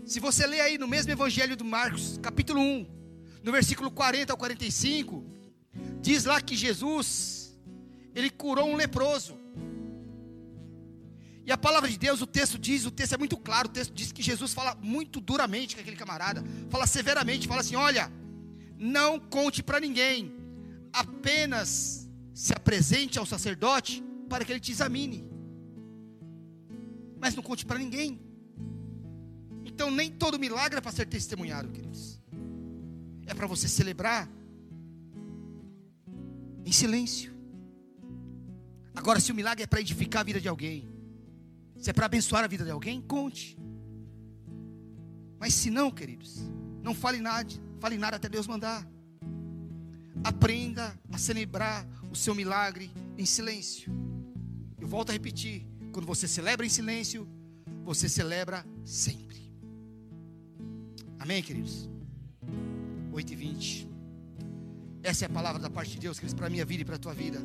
[0.05, 3.02] Se você ler aí no mesmo Evangelho do Marcos, capítulo 1,
[3.43, 5.23] no versículo 40 ao 45,
[6.01, 7.53] diz lá que Jesus,
[8.15, 9.37] ele curou um leproso.
[11.45, 13.93] E a palavra de Deus, o texto diz, o texto é muito claro, o texto
[13.93, 18.09] diz que Jesus fala muito duramente com aquele camarada, fala severamente, fala assim: olha,
[18.77, 20.33] não conte para ninguém,
[20.93, 25.29] apenas se apresente ao sacerdote para que ele te examine.
[27.19, 28.21] Mas não conte para ninguém.
[29.65, 32.12] Então nem todo milagre é para ser testemunhado, queridos.
[33.25, 34.29] É para você celebrar
[36.65, 37.33] em silêncio.
[38.95, 40.89] Agora, se o milagre é para edificar a vida de alguém,
[41.77, 43.57] se é para abençoar a vida de alguém, conte.
[45.39, 46.39] Mas se não, queridos,
[46.81, 48.87] não fale nada, fale nada até Deus mandar.
[50.23, 53.91] Aprenda a celebrar o seu milagre em silêncio.
[54.79, 57.27] Eu volto a repetir: quando você celebra em silêncio,
[57.83, 59.51] você celebra sempre.
[61.19, 61.89] Amém, queridos?
[63.13, 63.87] 8 e 20.
[65.03, 66.95] Essa é a palavra da parte de Deus, queridos, para a minha vida e para
[66.95, 67.39] a tua vida.